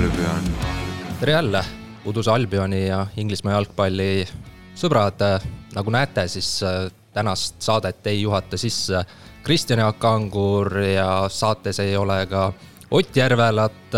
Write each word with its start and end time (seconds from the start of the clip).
Albion. 0.00 0.44
tere 1.20 1.32
jälle, 1.32 1.64
Uduse 2.06 2.30
Albioni 2.30 2.86
ja 2.86 3.06
Inglismaa 3.16 3.52
jalgpalli 3.52 4.24
sõbrad. 4.74 5.20
nagu 5.74 5.90
näete, 5.92 6.24
siis 6.28 6.62
äh, 6.62 6.86
tänast 7.12 7.60
saadet 7.60 8.06
ei 8.06 8.22
juhata 8.22 8.56
sisse 8.56 9.04
Kristjan 9.42 9.78
Jaak 9.78 10.04
Angur 10.04 10.78
ja 10.78 11.28
saates 11.28 11.80
ei 11.84 11.96
ole 11.96 12.26
ka 12.26 12.52
Ott 12.90 13.16
Järvelat. 13.16 13.92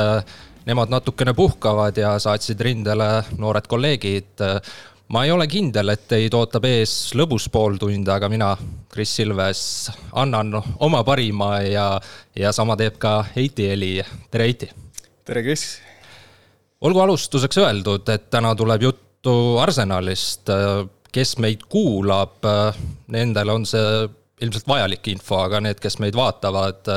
Nemad 0.66 0.90
natukene 0.90 1.34
puhkavad 1.34 1.96
ja 1.96 2.18
saatsid 2.18 2.60
rindele 2.60 3.22
noored 3.38 3.66
kolleegid. 3.68 4.42
ma 5.08 5.24
ei 5.24 5.30
ole 5.30 5.46
kindel, 5.46 5.88
et 5.88 6.08
teid 6.08 6.34
ootab 6.34 6.64
ees 6.64 7.14
lõbus 7.14 7.46
pooltund, 7.52 8.08
aga 8.08 8.28
mina, 8.28 8.56
Kris 8.88 9.16
Silves, 9.16 9.90
annan 10.12 10.62
oma 10.80 11.04
parima 11.04 11.60
ja, 11.60 12.00
ja 12.36 12.52
sama 12.52 12.76
teeb 12.76 12.98
ka 12.98 13.24
Heiti 13.36 13.70
Eli. 13.70 14.02
tere, 14.30 14.44
Heiti! 14.44 14.70
tere, 15.24 15.42
Kris! 15.42 15.91
Olgu 16.82 17.02
alustuseks 17.04 17.60
öeldud, 17.62 18.08
et 18.10 18.28
täna 18.32 18.54
tuleb 18.58 18.88
juttu 18.88 19.58
Arsenalist. 19.62 20.50
kes 21.12 21.34
meid 21.44 21.66
kuulab, 21.68 22.40
nendel 23.12 23.50
on 23.52 23.66
see 23.68 24.06
ilmselt 24.40 24.64
vajalik 24.64 25.10
info, 25.12 25.42
aga 25.44 25.60
need, 25.60 25.76
kes 25.80 25.98
meid 26.00 26.16
vaatavad, 26.16 26.88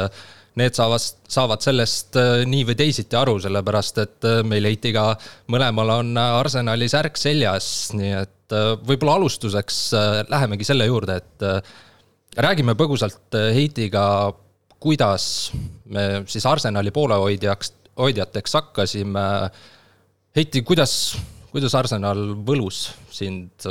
need 0.55 0.77
saavad, 0.77 1.03
saavad 1.27 1.65
sellest 1.65 2.15
nii 2.47 2.63
või 2.69 2.77
teisiti 2.79 3.19
aru, 3.19 3.35
sellepärast 3.43 3.99
et 4.05 4.29
meil 4.47 4.69
Heitiga 4.69 5.09
mõlemal 5.51 5.91
on 5.97 6.15
Arsenali 6.15 6.87
särk 6.87 7.19
seljas, 7.19 7.67
nii 7.91 8.13
et 8.21 8.55
võib-olla 8.87 9.17
alustuseks 9.19 9.81
lähemegi 10.31 10.63
selle 10.63 10.87
juurde, 10.87 11.19
et 11.19 12.39
räägime 12.39 12.77
põgusalt 12.79 13.35
Heitiga, 13.35 14.31
kuidas 14.79 15.51
me 15.91 16.23
siis 16.31 16.47
Arsenali 16.47 16.95
poolehoidjaks, 16.95 17.73
hoidjateks 17.99 18.61
hakkasime 18.61 19.27
Heiti, 20.35 20.65
kuidas, 20.67 21.15
kuidas 21.47 21.71
Arsenal 21.79 22.33
võlus 22.43 22.89
sind, 23.15 23.63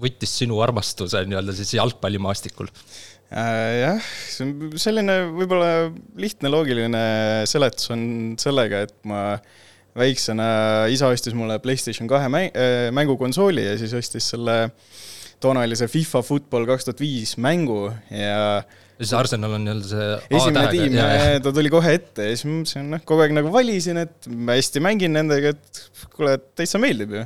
võttis 0.00 0.30
sinu 0.40 0.62
armastuse 0.64 1.20
nii-öelda 1.28 1.52
siis 1.58 1.74
jalgpallimaastikul 1.76 2.70
äh,? 2.70 3.74
jah, 3.82 4.06
see 4.32 4.46
on 4.46 4.78
selline 4.80 5.18
võib-olla 5.34 5.90
lihtne 6.16 6.48
loogiline 6.48 7.02
seletus 7.44 7.92
on 7.92 8.06
sellega, 8.40 8.86
et 8.86 8.96
ma 9.04 9.36
väiksena, 9.96 10.48
isa 10.88 11.12
ostis 11.12 11.36
mulle 11.36 11.58
Playstation 11.60 12.08
kahe 12.08 12.32
äh, 12.32 12.88
mängukonsooli 12.96 13.68
ja 13.68 13.76
siis 13.76 13.92
ostis 14.00 14.32
selle, 14.32 14.56
toona 15.36 15.68
oli 15.68 15.76
see 15.76 15.92
FIFA 15.98 16.24
Football 16.24 16.64
kaks 16.72 16.88
tuhat 16.88 17.04
viis 17.04 17.36
mängu 17.36 17.90
ja 18.08 18.64
siis 19.00 19.12
Arsenal 19.16 19.56
on 19.56 19.64
nii-öelda 19.66 19.88
see 19.90 20.38
esimene 20.38 20.66
tiim, 20.72 20.98
ta 21.44 21.52
tuli 21.58 21.72
kohe 21.72 21.94
ette 21.98 22.28
ja 22.30 22.34
siis 22.34 22.46
ma 22.48 22.58
mõtlesin, 22.60 22.90
noh, 22.94 23.04
kogu 23.08 23.24
aeg 23.24 23.34
nagu 23.36 23.52
valisin, 23.54 24.00
et 24.06 24.28
ma 24.32 24.56
hästi 24.56 24.82
mängin 24.84 25.16
nendega, 25.16 25.52
et 25.54 25.82
kuule, 26.16 26.36
täitsa 26.58 26.80
meeldib 26.82 27.16
ju. 27.18 27.24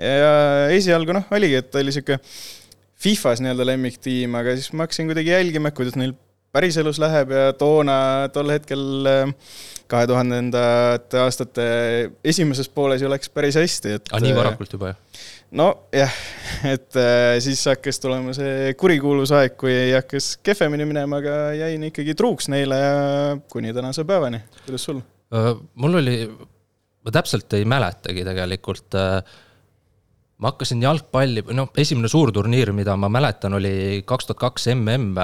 ja 0.00 0.32
esialgu 0.76 1.16
noh, 1.16 1.28
oligi, 1.36 1.60
et 1.62 1.70
ta 1.72 1.82
oli 1.82 1.94
sihuke 1.96 2.20
Fifas 3.00 3.40
nii-öelda 3.40 3.64
lemmiktiim, 3.64 4.34
aga 4.36 4.52
siis 4.58 4.74
ma 4.76 4.84
hakkasin 4.84 5.08
kuidagi 5.08 5.32
jälgima, 5.32 5.72
kuidas 5.72 5.96
neil 5.96 6.12
päriselus 6.54 6.98
läheb 7.02 7.34
ja 7.34 7.50
toona, 7.58 8.28
tol 8.34 8.50
hetkel 8.50 8.82
kahe 9.90 10.06
tuhandendate 10.10 11.20
aastate 11.20 11.66
esimeses 12.26 12.70
pooles 12.72 13.02
ju 13.02 13.10
läks 13.10 13.30
päris 13.34 13.58
hästi, 13.58 13.96
et. 13.98 14.10
aa, 14.12 14.22
nii 14.22 14.34
varakult 14.36 14.74
juba, 14.76 14.92
jah? 14.92 15.26
nojah, 15.60 16.14
et 16.70 16.98
äh, 16.98 17.34
siis 17.42 17.62
hakkas 17.70 17.98
tulema 18.02 18.34
see 18.36 18.72
kurikuulus 18.78 19.32
aeg, 19.34 19.56
kui 19.60 19.74
hakkas 19.94 20.36
kehvemini 20.46 20.86
minema, 20.88 21.18
aga 21.22 21.36
jäin 21.58 21.88
ikkagi 21.90 22.14
truuks 22.18 22.50
neile 22.52 22.78
ja 22.78 22.96
kuni 23.50 23.74
tänase 23.76 24.06
päevani. 24.08 24.42
kuidas 24.64 24.86
sul? 24.90 25.02
mul 25.74 26.00
oli, 26.00 26.16
ma 27.04 27.14
täpselt 27.14 27.58
ei 27.58 27.66
mäletagi 27.68 28.24
tegelikult. 28.26 28.98
ma 30.40 30.52
hakkasin 30.54 30.82
jalgpalli, 30.82 31.44
noh, 31.54 31.70
esimene 31.78 32.08
suurturniir, 32.08 32.72
mida 32.72 32.96
ma 32.96 33.10
mäletan, 33.12 33.54
oli 33.58 34.02
kaks 34.06 34.30
tuhat 34.30 34.42
kaks 34.46 34.70
mm. 34.72 35.20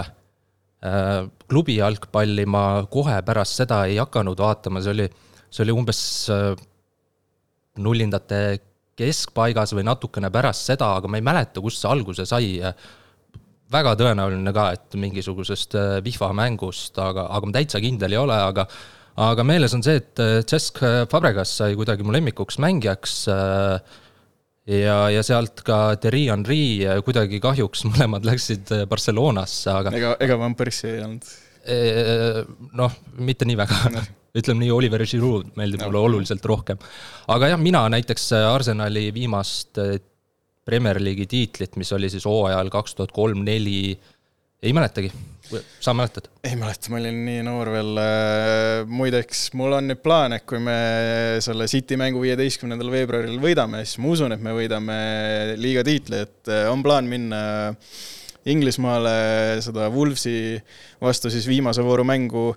Klubi 1.49 1.79
jalgpalli 1.79 2.47
ma 2.51 2.63
kohe 2.91 3.19
pärast 3.27 3.63
seda 3.63 3.85
ei 3.91 3.99
hakanud 4.01 4.39
vaatama, 4.39 4.83
see 4.85 4.95
oli, 4.95 5.07
see 5.51 5.65
oli 5.67 5.75
umbes 5.77 6.01
nullindate 7.83 8.41
keskpaigas 8.97 9.75
või 9.77 9.85
natukene 9.87 10.31
pärast 10.33 10.71
seda, 10.71 10.95
aga 10.99 11.11
ma 11.11 11.21
ei 11.21 11.25
mäleta, 11.27 11.61
kust 11.65 11.83
see 11.83 11.91
alguse 11.91 12.27
sai. 12.29 12.55
väga 13.73 13.97
tõenäoline 13.99 14.53
ka, 14.55 14.71
et 14.73 14.95
mingisugusest 14.95 15.75
Vihva 16.05 16.31
mängust, 16.33 16.99
aga, 17.03 17.27
aga 17.27 17.47
ma 17.47 17.53
täitsa 17.59 17.81
kindel 17.83 18.15
ei 18.15 18.21
ole, 18.21 18.37
aga 18.37 18.67
aga 19.17 19.45
meeles 19.49 19.73
on 19.75 19.83
see, 19.83 19.97
et 19.97 20.21
Cesc 20.49 20.83
Fabregas 21.11 21.55
sai 21.59 21.77
kuidagi 21.77 22.05
mu 22.05 22.13
lemmikuks 22.13 22.59
mängijaks 22.61 23.15
ja, 24.67 24.99
ja 25.15 25.25
sealt 25.27 25.63
ka 25.67 25.97
Thierry 26.03 26.27
Henry 26.31 26.61
kuidagi 27.07 27.41
kahjuks 27.43 27.87
mõlemad 27.89 28.27
läksid 28.29 28.73
Barcelonasse, 28.91 29.73
aga 29.73 29.95
ega, 29.97 30.15
ega 30.27 30.39
Van 30.41 30.57
Persie 30.59 30.97
ei 30.97 31.03
olnud? 31.07 31.35
Noh, 32.79 32.93
mitte 33.27 33.47
nii 33.49 33.57
väga 33.59 34.03
ütleme 34.39 34.63
nii, 34.63 34.73
Oliver 34.75 35.03
Giroud 35.09 35.55
meeldib 35.59 35.81
no. 35.83 35.89
mulle 35.89 36.03
oluliselt 36.11 36.45
rohkem. 36.47 36.79
aga 37.33 37.55
jah, 37.55 37.63
mina 37.63 37.87
näiteks 37.93 38.29
Arsenali 38.39 39.09
viimast 39.15 39.81
Premier 40.67 40.99
League'i 40.99 41.29
tiitlit, 41.31 41.77
mis 41.79 41.93
oli 41.95 42.11
siis 42.11 42.27
hooajal 42.27 42.71
kaks 42.75 42.97
tuhat 42.99 43.13
kolm-neli, 43.15 43.95
ei 44.63 44.73
mäletagi. 44.75 45.13
Sa 45.83 45.95
mäletad? 45.97 46.29
ei 46.47 46.57
mäleta, 46.59 46.91
ma 46.93 47.01
olin 47.01 47.23
nii 47.27 47.45
noor 47.47 47.71
veel. 47.75 48.03
muideks, 48.91 49.47
mul 49.59 49.79
on 49.79 49.91
nüüd 49.93 50.03
plaan, 50.05 50.37
et 50.37 50.47
kui 50.49 50.61
me 50.63 50.77
selle 51.45 51.69
City 51.71 51.99
mängu 52.01 52.23
viieteistkümnendal 52.25 52.93
veebruaril 52.93 53.41
võidame, 53.43 53.85
siis 53.87 54.01
ma 54.03 54.13
usun, 54.15 54.37
et 54.37 54.45
me 54.45 54.55
võidame 54.57 55.01
liiga 55.61 55.85
tiitli, 55.87 56.23
et 56.27 56.55
on 56.71 56.85
plaan 56.87 57.11
minna 57.11 57.43
Inglismaale 58.47 59.59
seda 59.65 59.89
Wolvesi 59.91 60.55
vastu 61.03 61.33
siis 61.35 61.49
viimase 61.51 61.83
vooru 61.83 62.05
mängu 62.07 62.53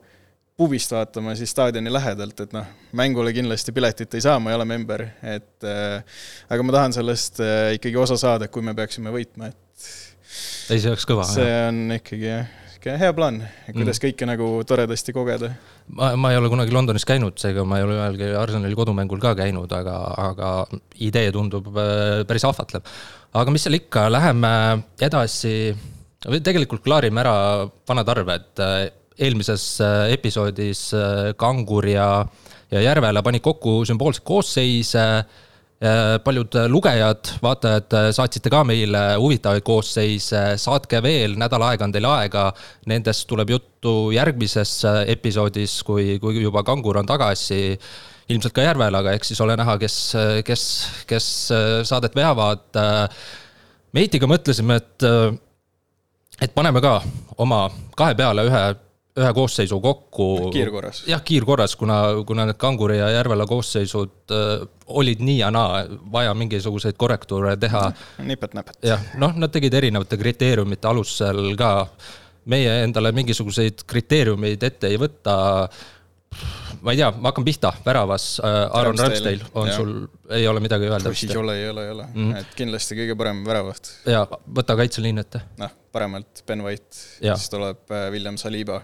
pubist 0.59 0.91
vaatama 0.91 1.33
siis 1.39 1.53
staadioni 1.55 1.91
lähedalt, 1.93 2.43
et 2.43 2.53
noh, 2.53 2.67
mängule 2.99 3.31
kindlasti 3.35 3.73
piletit 3.75 4.17
ei 4.17 4.23
saa, 4.25 4.39
ma 4.43 4.51
ei 4.51 4.57
ole 4.59 4.67
member, 4.67 5.05
et 5.23 5.67
äh, 5.67 6.19
aga 6.51 6.65
ma 6.67 6.75
tahan 6.75 6.95
sellest 6.97 7.39
äh, 7.43 7.73
ikkagi 7.77 7.99
osa 8.01 8.19
saada, 8.19 8.49
kui 8.51 8.65
me 8.65 8.75
peaksime 8.75 9.13
võitma, 9.13 9.53
et 9.53 9.87
ei, 10.69 10.81
see 10.81 10.91
oleks 10.91 11.07
kõva. 11.07 11.27
see 11.29 11.47
jah. 11.47 11.69
on 11.69 11.95
ikkagi 11.95 12.27
jah, 12.27 12.51
niisugune 12.79 12.99
hea 12.99 13.13
plaan, 13.13 13.41
kuidas 13.67 13.97
mm. 13.97 14.03
kõike 14.05 14.27
nagu 14.29 14.47
toredasti 14.67 15.13
kogeda. 15.13 15.51
ma, 15.97 16.15
ma 16.15 16.31
ei 16.31 16.37
ole 16.39 16.49
kunagi 16.49 16.71
Londonis 16.71 17.05
käinud, 17.05 17.37
seega 17.37 17.65
ma 17.67 17.79
ei 17.79 17.83
ole 17.83 17.97
ühelgi 17.97 18.31
Arsenali 18.39 18.75
kodumängul 18.75 19.19
ka 19.19 19.35
käinud, 19.35 19.71
aga, 19.71 19.97
aga 20.29 20.51
idee 20.99 21.31
tundub 21.35 21.67
äh, 21.75 22.23
päris 22.27 22.45
ahvatlev. 22.47 22.81
aga 23.33 23.51
mis 23.51 23.67
seal 23.67 23.75
ikka, 23.75 24.07
läheme 24.09 24.53
edasi, 24.99 25.75
või 26.25 26.41
tegelikult 26.43 26.83
klaarime 26.83 27.19
ära 27.21 27.35
vanad 27.87 28.15
arved 28.15 28.63
eelmises 29.19 29.65
äh, 29.83 30.13
episoodis 30.15 30.89
äh, 30.95 31.33
Kangur 31.39 31.87
ja, 31.87 32.07
ja 32.71 32.83
Järvela 32.83 33.23
panid 33.25 33.43
kokku 33.43 33.81
sümboolseid 33.87 34.25
koosseise. 34.27 35.05
Äh, 35.79 36.17
paljud 36.19 36.57
lugejad, 36.67 37.29
vaatajad 37.39 37.93
saatsite 38.11 38.51
ka 38.51 38.65
meile 38.67 38.99
huvitavaid 39.15 39.63
koosseise, 39.63 40.41
saatke 40.59 40.99
veel, 40.99 41.37
nädal 41.39 41.63
aega 41.69 41.87
on 41.87 41.93
teil 41.95 42.07
aega. 42.09 42.49
Nendest 42.91 43.23
tuleb 43.29 43.53
juttu 43.53 43.93
järgmises 44.11 44.73
episoodis, 45.07 45.77
kui, 45.87 46.17
kui 46.19 46.41
juba 46.43 46.65
Kangur 46.67 46.99
on 46.99 47.07
tagasi 47.07 47.61
ilmselt 48.29 48.53
ka 48.57 48.65
Järvelaga, 48.67 49.13
eks 49.15 49.31
siis 49.31 49.39
ole 49.41 49.55
näha, 49.57 49.77
kes, 49.79 49.95
kes, 50.45 50.65
kes 51.07 51.29
saadet 51.87 52.17
veavad. 52.17 52.67
Meitiga 53.95 54.27
mõtlesime, 54.29 54.81
et, 54.83 55.07
et 56.43 56.53
paneme 56.53 56.83
ka 56.83 56.97
oma 57.39 57.63
kahe 57.97 58.19
peale 58.19 58.45
ühe 58.51 58.63
ühe 59.19 59.33
koosseisu 59.33 59.79
kokku. 59.83 60.27
kiirkorras. 60.53 61.03
jah, 61.07 61.21
kiirkorras, 61.25 61.75
kuna, 61.79 61.99
kuna 62.27 62.45
need 62.49 62.59
Kanguri 62.61 62.97
ja 62.99 63.09
Järvela 63.13 63.45
koosseisud 63.49 64.33
äh, 64.35 64.67
olid 64.87 65.21
nii 65.25 65.37
ja 65.39 65.51
naa, 65.51 65.83
vaja 66.11 66.33
mingisuguseid 66.33 66.97
korrektuure 66.97 67.57
teha. 67.57 67.91
nipet-näpet. 68.31 68.79
jah, 68.83 69.05
noh, 69.21 69.35
nad 69.35 69.53
tegid 69.53 69.73
erinevate 69.73 70.17
kriteeriumite 70.17 70.87
alusel 70.87 71.53
ka. 71.59 71.87
meie 72.49 72.83
endale 72.83 73.11
mingisuguseid 73.13 73.85
kriteeriumeid 73.87 74.63
ette 74.63 74.89
ei 74.89 74.97
võta 74.97 75.35
ma 76.81 76.93
ei 76.93 76.99
tea, 76.99 77.09
ma 77.11 77.31
hakkan 77.31 77.45
pihta, 77.45 77.71
väravas 77.85 78.27
äh, 78.43 78.59
Aaron 78.77 78.99
Ramsdale 78.99 79.49
on 79.53 79.67
ja. 79.67 79.75
sul, 79.75 79.93
ei 80.29 80.47
ole 80.47 80.61
midagi 80.63 80.87
öelda 80.87 81.11
ei 81.11 81.37
ole, 81.37 81.57
ei 81.57 81.69
ole, 81.69 81.85
ei 81.85 81.91
ole 81.91 82.05
mm, 82.13 82.31
-hmm. 82.31 82.37
et 82.39 82.55
kindlasti 82.55 82.97
kõige 83.01 83.17
parem 83.19 83.41
väravaht. 83.45 83.91
ja 84.05 84.23
võta 84.55 84.77
kaitseliin 84.79 85.17
ette. 85.25 85.41
noh, 85.57 85.73
paremalt 85.91 86.43
Ben 86.47 86.63
White, 86.63 86.95
siis 87.19 87.49
tuleb 87.49 87.91
äh, 87.91 88.07
William 88.13 88.37
Saliba 88.37 88.81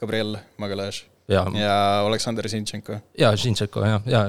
Gabriel 0.00 0.36
Magalhaes 0.60 1.04
ja, 1.28 1.42
ja 1.58 1.74
Aleksandr 2.06 2.48
Zinchenko. 2.48 2.98
ja, 3.18 3.32
Zinchenko 3.36 3.82
jah, 3.84 4.06
ja 4.10 4.22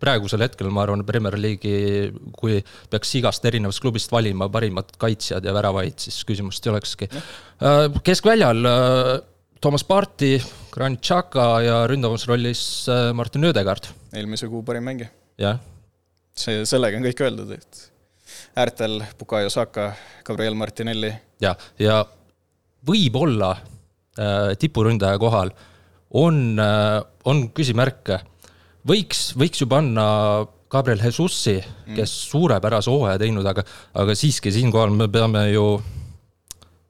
praegusel 0.00 0.44
hetkel 0.44 0.70
ma 0.72 0.84
arvan, 0.84 1.04
Premier 1.06 1.36
League'i, 1.40 2.10
kui 2.36 2.60
peaks 2.90 3.14
igast 3.18 3.44
erinevast 3.50 3.82
klubist 3.82 4.12
valima 4.14 4.48
parimad 4.52 4.94
kaitsjad 5.00 5.44
ja 5.44 5.54
väravaid, 5.56 5.98
siis 6.06 6.20
küsimust 6.28 6.66
ei 6.66 6.74
olekski. 6.74 7.10
Äh, 7.10 7.86
keskväljal 8.06 8.62
Toomas 9.60 9.84
äh, 9.84 9.88
Parti, 9.88 10.32
Granit 10.74 11.02
Xhaka 11.04 11.48
ja 11.64 11.82
ründavas 11.90 12.28
rollis 12.30 12.64
äh, 12.88 13.10
Martin 13.16 13.50
Ödegaard. 13.50 13.90
eelmise 14.14 14.48
kuu 14.52 14.62
parim 14.66 14.86
mängija. 14.86 15.10
jah, 15.40 15.60
see, 16.38 16.62
sellega 16.68 17.00
on 17.00 17.08
kõik 17.10 17.26
öeldud, 17.26 17.54
et 17.58 17.86
äärtel 18.58 19.00
Bukayo 19.18 19.50
Saka, 19.50 19.92
Gabriel 20.26 20.54
Martinelli. 20.58 21.12
ja, 21.42 21.56
ja 21.78 22.04
võib-olla 22.86 23.56
tipuründaja 24.60 25.18
kohal 25.18 25.50
on 26.14 26.60
äh,, 26.62 27.00
on 27.24 27.48
küsimärke. 27.56 28.20
võiks, 28.86 29.32
võiks 29.38 29.62
ju 29.62 29.68
panna 29.70 30.04
Gabriel 30.74 31.02
Jesusi, 31.04 31.58
kes 31.94 32.12
suurepärase 32.32 32.90
hooaja 32.90 33.20
teinud, 33.22 33.46
aga, 33.46 33.62
aga 34.00 34.16
siiski 34.18 34.50
siinkohal 34.54 34.92
me 34.96 35.06
peame 35.12 35.46
ju, 35.52 35.68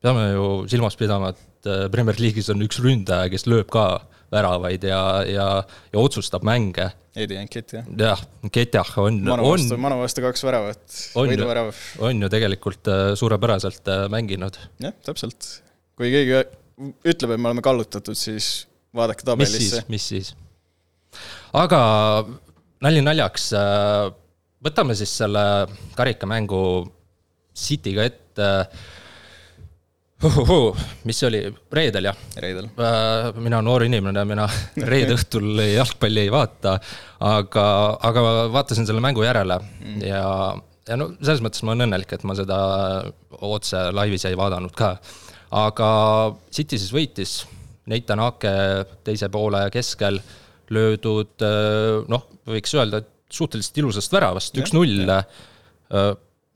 peame 0.03 0.31
ju 0.33 0.49
silmas 0.73 0.97
pidama, 0.97 1.35
et 1.35 1.69
äh, 1.69 1.87
Premier 1.93 2.19
League'is 2.21 2.49
on 2.55 2.65
üks 2.65 2.81
ründaja, 2.85 3.29
kes 3.33 3.45
lööb 3.51 3.69
ka 3.73 3.87
väravaid 4.33 4.87
ja, 4.89 5.01
ja, 5.29 5.49
ja 5.93 6.01
otsustab 6.01 6.47
mänge. 6.49 6.89
Eddie 7.15 7.45
Nketi, 7.45 7.79
jah? 7.79 7.93
jah, 8.01 8.25
Nketiah 8.49 8.97
on, 9.05 9.21
vastu, 9.45 9.79
Manu 9.79 10.01
vastu 10.01 10.25
kaks 10.25 10.43
väravat, 10.49 10.83
võiduvärav. 11.15 11.71
on 12.03 12.25
ju 12.25 12.33
tegelikult 12.33 12.91
äh, 12.91 13.07
suurepäraselt 13.21 13.93
äh, 13.93 14.07
mänginud. 14.11 14.59
jah, 14.83 14.97
täpselt. 15.07 15.61
kui 15.95 16.11
keegi 16.11 16.41
ütleb, 16.81 17.35
et 17.35 17.41
me 17.41 17.51
oleme 17.51 17.65
kallutatud, 17.65 18.19
siis 18.19 18.67
vaadake 18.95 19.27
tabelisse. 19.27 19.61
mis 19.61 19.71
siis, 19.71 19.89
mis 19.89 20.09
siis? 20.09 20.35
aga 21.55 21.81
nali 22.85 23.05
naljaks, 23.05 23.53
äh, 23.59 24.11
võtame 24.65 24.97
siis 24.99 25.15
selle 25.23 25.45
karikamängu 25.99 26.61
City'ga 27.55 28.11
ette 28.11 28.51
Uhuhu, 30.25 30.73
mis 31.05 31.19
see 31.21 31.27
oli, 31.29 31.41
reedel 31.75 32.09
jah? 32.09 32.21
reedel. 32.41 32.71
Äh, 32.81 33.27
mina 33.45 33.61
noor 33.65 33.85
inimene, 33.85 34.23
mina 34.29 34.47
reede 34.93 35.19
õhtul 35.19 35.59
jalgpalli 35.61 36.25
ei 36.25 36.31
vaata, 36.33 36.79
aga, 37.29 37.67
aga 38.09 38.23
vaatasin 38.55 38.89
selle 38.89 39.03
mängu 39.05 39.27
järele 39.27 39.59
mm. 39.61 39.99
ja, 40.07 40.23
ja 40.89 40.99
no 41.01 41.11
selles 41.21 41.45
mõttes 41.45 41.65
ma 41.67 41.75
olen 41.75 41.89
õnnelik, 41.89 42.17
et 42.17 42.25
ma 42.25 42.37
seda 42.39 42.59
otse 43.45 43.89
laivis 43.93 44.25
ei 44.31 44.39
vaadanud 44.39 44.73
ka. 44.79 44.95
Aga 45.55 45.89
City 46.55 46.81
siis 46.81 46.93
võitis, 46.95 47.35
Nathan 47.91 48.23
Ake 48.25 48.55
teise 49.07 49.29
poole 49.33 49.67
keskel 49.73 50.19
löödud 50.75 51.45
noh, 52.09 52.23
võiks 52.49 52.73
öelda, 52.75 53.03
et 53.03 53.11
suhteliselt 53.35 53.83
ilusast 53.83 54.15
väravast, 54.15 54.57
üks-null 54.57 55.05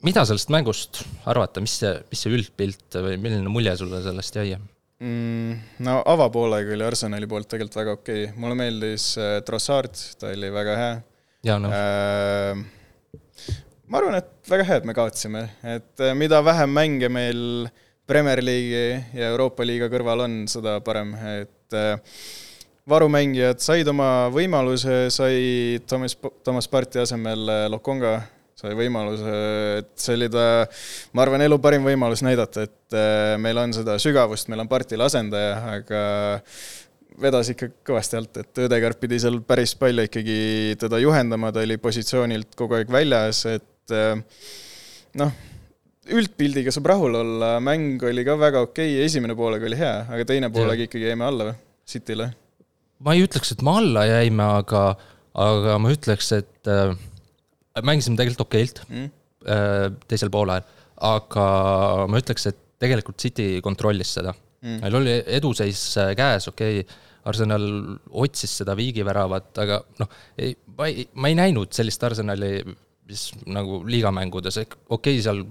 mida 0.07 0.23
sellest 0.29 0.51
mängust 0.55 1.03
arvata, 1.29 1.63
mis 1.63 1.75
see, 1.81 1.91
mis 2.11 2.23
see 2.23 2.35
üldpilt 2.35 2.99
või 3.03 3.17
milline 3.21 3.51
mulje 3.51 3.75
sulle 3.81 4.01
sellest 4.05 4.39
jäi 4.39 4.53
mm,? 4.55 5.81
no 5.87 5.99
avapoolega 6.07 6.77
oli 6.77 6.87
Arsenali 6.87 7.29
poolt 7.31 7.49
tegelikult 7.51 7.81
väga 7.81 7.97
okei 7.99 8.29
okay., 8.29 8.39
mulle 8.39 8.59
meeldis 8.59 9.11
äh, 9.19 9.39
Trossard, 9.47 9.99
ta 10.21 10.31
oli 10.31 10.53
väga 10.55 10.77
hea. 10.79 10.95
jaa, 11.51 11.59
noh 11.63 11.75
äh,. 11.75 12.63
ma 13.91 14.01
arvan, 14.01 14.21
et 14.21 14.53
väga 14.53 14.69
hea, 14.71 14.81
et 14.83 14.89
me 14.89 14.95
kaotasime, 14.95 15.45
et 15.67 16.05
äh, 16.05 16.15
mida 16.19 16.41
vähem 16.47 16.79
mänge 16.79 17.11
meil 17.11 17.43
Premier 18.09 18.41
League'i 18.41 19.19
ja 19.19 19.27
Euroopa 19.35 19.67
liiga 19.69 19.91
kõrval 19.93 20.25
on, 20.25 20.37
seda 20.49 20.79
parem, 20.85 21.11
et 21.43 21.77
äh, 21.77 21.99
varumängijad 22.89 23.61
said 23.61 23.89
oma 23.93 24.31
võimaluse, 24.33 25.11
sai 25.13 25.77
Thomas, 25.85 26.17
Thomas 26.47 26.71
Parti 26.73 27.03
asemel 27.03 27.45
äh, 27.53 27.67
Lokonga 27.69 28.15
sai 28.59 28.73
võimaluse, 28.79 29.35
et 29.83 29.91
see 30.01 30.17
oli 30.17 30.31
ta, 30.33 30.47
ma 31.13 31.23
arvan, 31.27 31.45
elu 31.45 31.59
parim 31.63 31.85
võimalus 31.87 32.25
näidata, 32.25 32.65
et 32.65 32.97
äh, 32.97 33.35
meil 33.45 33.61
on 33.61 33.77
seda 33.77 33.99
sügavust, 34.03 34.49
meil 34.49 34.65
on 34.65 34.71
partil 34.73 35.05
asendaja, 35.05 35.53
aga 35.77 36.01
vedas 37.21 37.53
ikka 37.53 37.69
kõvasti 37.91 38.19
alt, 38.19 38.41
et 38.41 38.63
Õdegaard 38.65 38.99
pidi 39.03 39.21
seal 39.21 39.37
päris 39.47 39.77
palju 39.79 40.09
ikkagi 40.09 40.41
teda 40.81 41.03
juhendama, 41.03 41.53
ta 41.53 41.61
oli 41.67 41.77
positsioonilt 41.83 42.57
kogu 42.57 42.81
aeg 42.81 42.91
väljas, 42.95 43.45
et 43.53 43.97
noh, 45.19 45.39
üldpildiga 46.15 46.73
saab 46.75 46.89
rahul 46.93 47.19
olla, 47.21 47.57
mäng 47.65 48.03
oli 48.09 48.25
ka 48.27 48.39
väga 48.41 48.65
okei 48.69 48.95
okay,, 48.95 49.05
esimene 49.07 49.37
poolega 49.39 49.69
oli 49.69 49.79
hea, 49.79 49.95
aga 50.09 50.29
teine 50.29 50.51
poolega 50.55 50.87
ikkagi 50.89 51.11
jäime 51.11 51.27
alla 51.29 51.51
või, 51.51 51.59
Cityle? 51.89 52.31
ma 53.05 53.15
ei 53.15 53.27
ütleks, 53.27 53.53
et 53.55 53.63
me 53.67 53.77
alla 53.81 54.07
jäime, 54.09 54.49
aga, 54.63 54.83
aga 55.39 55.79
ma 55.83 55.93
ütleks, 55.95 56.33
et 56.39 56.73
äh 56.73 56.97
mängisime 57.85 58.19
tegelikult 58.19 58.47
okeilt 58.49 58.83
mm. 58.89 59.15
Äh, 59.49 59.85
teisel 60.11 60.33
poolel, 60.35 60.65
aga 61.07 61.43
ma 62.11 62.19
ütleks, 62.19 62.49
et 62.51 62.57
tegelikult 62.83 63.23
City 63.23 63.61
kontrollis 63.65 64.11
seda. 64.17 64.33
Mm.. 64.59 64.81
meil 64.83 64.97
oli 64.99 65.13
eduseis 65.39 65.83
äh, 66.03 66.11
käes, 66.19 66.49
okei. 66.51 66.81
Okay,, 66.83 67.05
Arsenal 67.29 67.65
otsis 68.25 68.55
seda 68.61 68.73
viigiväravat, 68.79 69.51
aga 69.61 69.79
noh, 70.01 70.11
ei, 70.41 70.55
ma 70.79 70.87
ei, 70.89 71.05
ma 71.21 71.29
ei 71.29 71.37
näinud 71.37 71.75
sellist 71.77 72.03
Arsenali, 72.07 72.63
mis 73.09 73.25
nagu 73.47 73.83
liigamängudes, 73.85 74.59
okei 74.65 74.89
okay,, 74.97 75.19
seal 75.23 75.43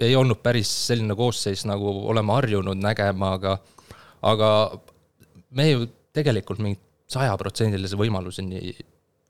ei 0.00 0.16
olnud 0.16 0.40
päris 0.42 0.70
selline 0.86 1.14
koosseis, 1.18 1.64
nagu 1.68 1.90
oleme 2.10 2.34
harjunud 2.36 2.78
nägema, 2.82 3.34
aga 3.38 3.58
aga 4.26 4.50
me 5.54 5.70
ju 5.70 5.88
tegelikult 6.16 6.60
mingit 6.62 6.84
sajaprotsendilise 7.08 7.96
võimaluseni 7.98 8.60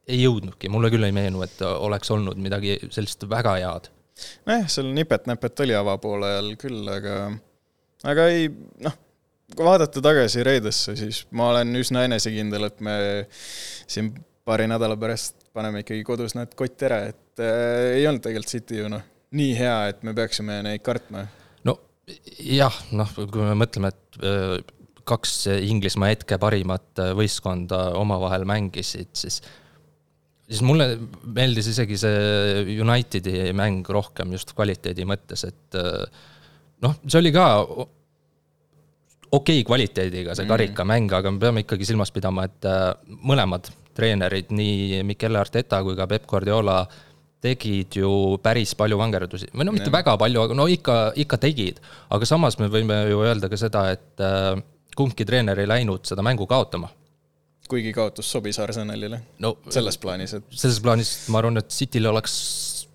ei 0.08 0.22
jõudnudki, 0.22 0.70
mulle 0.72 0.90
küll 0.92 1.04
ei 1.04 1.14
meenu, 1.14 1.42
et 1.44 1.60
oleks 1.68 2.10
olnud 2.14 2.38
midagi 2.40 2.78
sellist 2.94 3.26
väga 3.28 3.58
head. 3.60 3.90
nojah, 4.48 4.64
seal 4.72 4.88
nipet-näpet 4.96 5.60
oli 5.64 5.76
avapoole 5.78 6.30
ajal 6.32 6.48
küll, 6.60 6.80
aga, 6.90 7.18
aga 8.08 8.24
ei, 8.32 8.48
noh, 8.84 8.96
kui 9.54 9.68
vaadata 9.68 10.02
tagasi 10.04 10.42
reedesse, 10.46 10.96
siis 10.98 11.22
ma 11.30 11.52
olen 11.52 11.76
üsna 11.78 12.06
enesekindel, 12.08 12.66
et 12.70 12.80
me 12.84 12.96
siin 13.30 14.10
paari 14.48 14.66
nädala 14.70 14.96
pärast 14.98 15.36
paneme 15.54 15.84
ikkagi 15.84 16.02
kodus 16.08 16.34
need 16.38 16.56
kotti 16.58 16.88
ära, 16.88 17.02
et 17.12 17.44
äh, 17.44 18.00
ei 18.00 18.08
olnud 18.08 18.24
tegelikult 18.24 18.56
City 18.56 18.80
ju 18.80 18.90
noh, 18.90 19.04
nii 19.36 19.52
hea, 19.58 19.76
et 19.92 20.02
me 20.06 20.14
peaksime 20.16 20.62
neid 20.64 20.82
kartma. 20.86 21.26
no 21.68 21.76
jah, 22.40 22.74
noh, 22.96 23.14
kui 23.18 23.44
me 23.44 23.54
mõtleme, 23.58 23.92
et 23.92 24.20
äh, 24.24 24.58
kaks 25.08 25.46
Inglismaa 25.64 26.12
hetke 26.12 26.36
parimat 26.40 27.00
võistkonda 27.16 27.94
omavahel 27.96 28.44
mängisid, 28.48 29.14
siis 29.16 29.40
siis 30.48 30.64
mulle 30.64 30.94
meeldis 31.36 31.68
isegi 31.74 31.98
see 32.00 32.78
Unitedi 32.80 33.50
mäng 33.56 33.88
rohkem 33.92 34.32
just 34.36 34.54
kvaliteedi 34.56 35.04
mõttes, 35.08 35.44
et 35.48 35.78
äh, 35.78 36.04
noh, 36.84 36.96
see 37.04 37.20
oli 37.20 37.32
ka 37.34 37.46
okei 39.28 39.60
okay 39.60 39.66
kvaliteediga, 39.68 40.36
see 40.36 40.46
mm. 40.46 40.52
karikamäng, 40.54 41.12
aga 41.18 41.32
me 41.34 41.42
peame 41.42 41.64
ikkagi 41.66 41.88
silmas 41.88 42.12
pidama, 42.14 42.46
et 42.48 42.68
äh, 42.68 42.94
mõlemad 43.28 43.68
treenerid, 43.98 44.52
nii 44.54 45.02
Mikel 45.06 45.36
Arteta 45.36 45.82
kui 45.84 45.96
ka 45.98 46.06
Peep 46.10 46.26
Guardiola 46.30 46.80
tegid 47.44 47.98
ju 48.00 48.10
päris 48.42 48.74
palju 48.78 48.98
vangerdusi, 48.98 49.50
või 49.54 49.68
no 49.68 49.74
mitte 49.74 49.90
ja. 49.90 49.94
väga 49.94 50.16
palju, 50.18 50.42
aga 50.42 50.56
no 50.58 50.66
ikka, 50.70 50.96
ikka 51.22 51.38
tegid. 51.46 51.78
aga 52.10 52.26
samas 52.26 52.58
me 52.58 52.70
võime 52.72 53.04
ju 53.12 53.22
öelda 53.22 53.50
ka 53.50 53.60
seda, 53.60 53.84
et 53.94 54.24
äh, 54.24 54.56
kumbki 54.98 55.26
treener 55.28 55.58
ei 55.62 55.70
läinud 55.70 56.08
seda 56.08 56.24
mängu 56.26 56.48
kaotama 56.50 56.90
kuigi 57.68 57.92
kaotus 57.92 58.30
sobis 58.32 58.58
Arsenalile 58.62 59.20
no, 59.44 59.54
selles 59.70 59.98
plaanis, 60.00 60.34
et. 60.38 60.44
selles 60.56 60.80
plaanis 60.84 61.12
ma 61.32 61.42
arvan, 61.42 61.60
et 61.60 61.70
City'le 61.74 62.10
oleks 62.10 62.34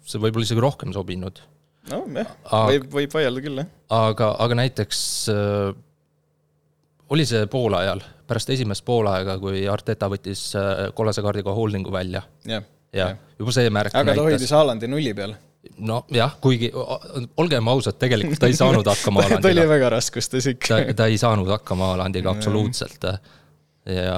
see 0.09 0.21
võib-olla 0.21 0.47
isegi 0.47 0.63
rohkem 0.63 0.93
sobinud. 0.95 1.41
nojah, 1.91 2.31
võib, 2.71 2.87
võib 2.91 3.13
vaielda 3.13 3.43
küll, 3.45 3.61
jah. 3.61 3.71
aga, 3.93 4.33
aga 4.43 4.59
näiteks 4.63 5.01
äh, 5.33 5.73
oli 7.13 7.27
see 7.29 7.45
poolajal, 7.51 8.01
pärast 8.27 8.49
esimest 8.55 8.85
poolaega, 8.87 9.37
kui 9.41 9.65
Arteta 9.69 10.09
võttis 10.11 10.49
äh, 10.57 10.87
kollase 10.97 11.23
kaardiga 11.25 11.53
holding'u 11.55 11.93
välja. 11.93 12.25
jah 12.49 12.65
ja, 12.93 13.09
ja 13.09 13.33
juba 13.39 13.55
see 13.55 13.73
märk 13.73 13.97
aga 13.99 14.15
ta 14.15 14.27
hoidis 14.27 14.53
Haalandi 14.55 14.89
nulli 14.91 15.13
peal. 15.17 15.35
Nojah, 15.79 16.33
kuigi 16.43 16.67
olgem 17.39 17.69
ausad, 17.71 17.95
tegelikult 17.99 18.41
ta 18.43 18.49
ei 18.51 18.57
saanud 18.57 18.87
hakkama 18.87 19.23
Haalandiga 19.23 19.43
ta 19.47 19.53
oli 19.53 19.69
väga 19.71 19.91
raskustes 19.95 20.49
ikka. 20.51 20.79
Ta, 20.89 20.97
ta 21.03 21.07
ei 21.11 21.19
saanud 21.21 21.51
hakkama 21.53 21.93
Haalandiga 21.93 22.33
absoluutselt 22.33 23.07
ja, 23.87 24.17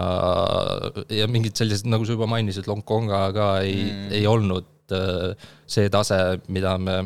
ja 1.20 1.28
mingid 1.32 1.58
sellised, 1.58 1.90
nagu 1.90 2.06
sa 2.06 2.16
juba 2.18 2.30
mainisid, 2.30 2.66
Longkonga 2.70 3.22
ka 3.36 3.52
ei 3.66 3.78
mm., 3.84 4.16
ei 4.18 4.26
olnud 4.30 4.96
äh, 4.98 5.52
see 5.70 5.90
tase, 5.94 6.20
mida 6.54 6.76
me 6.82 7.04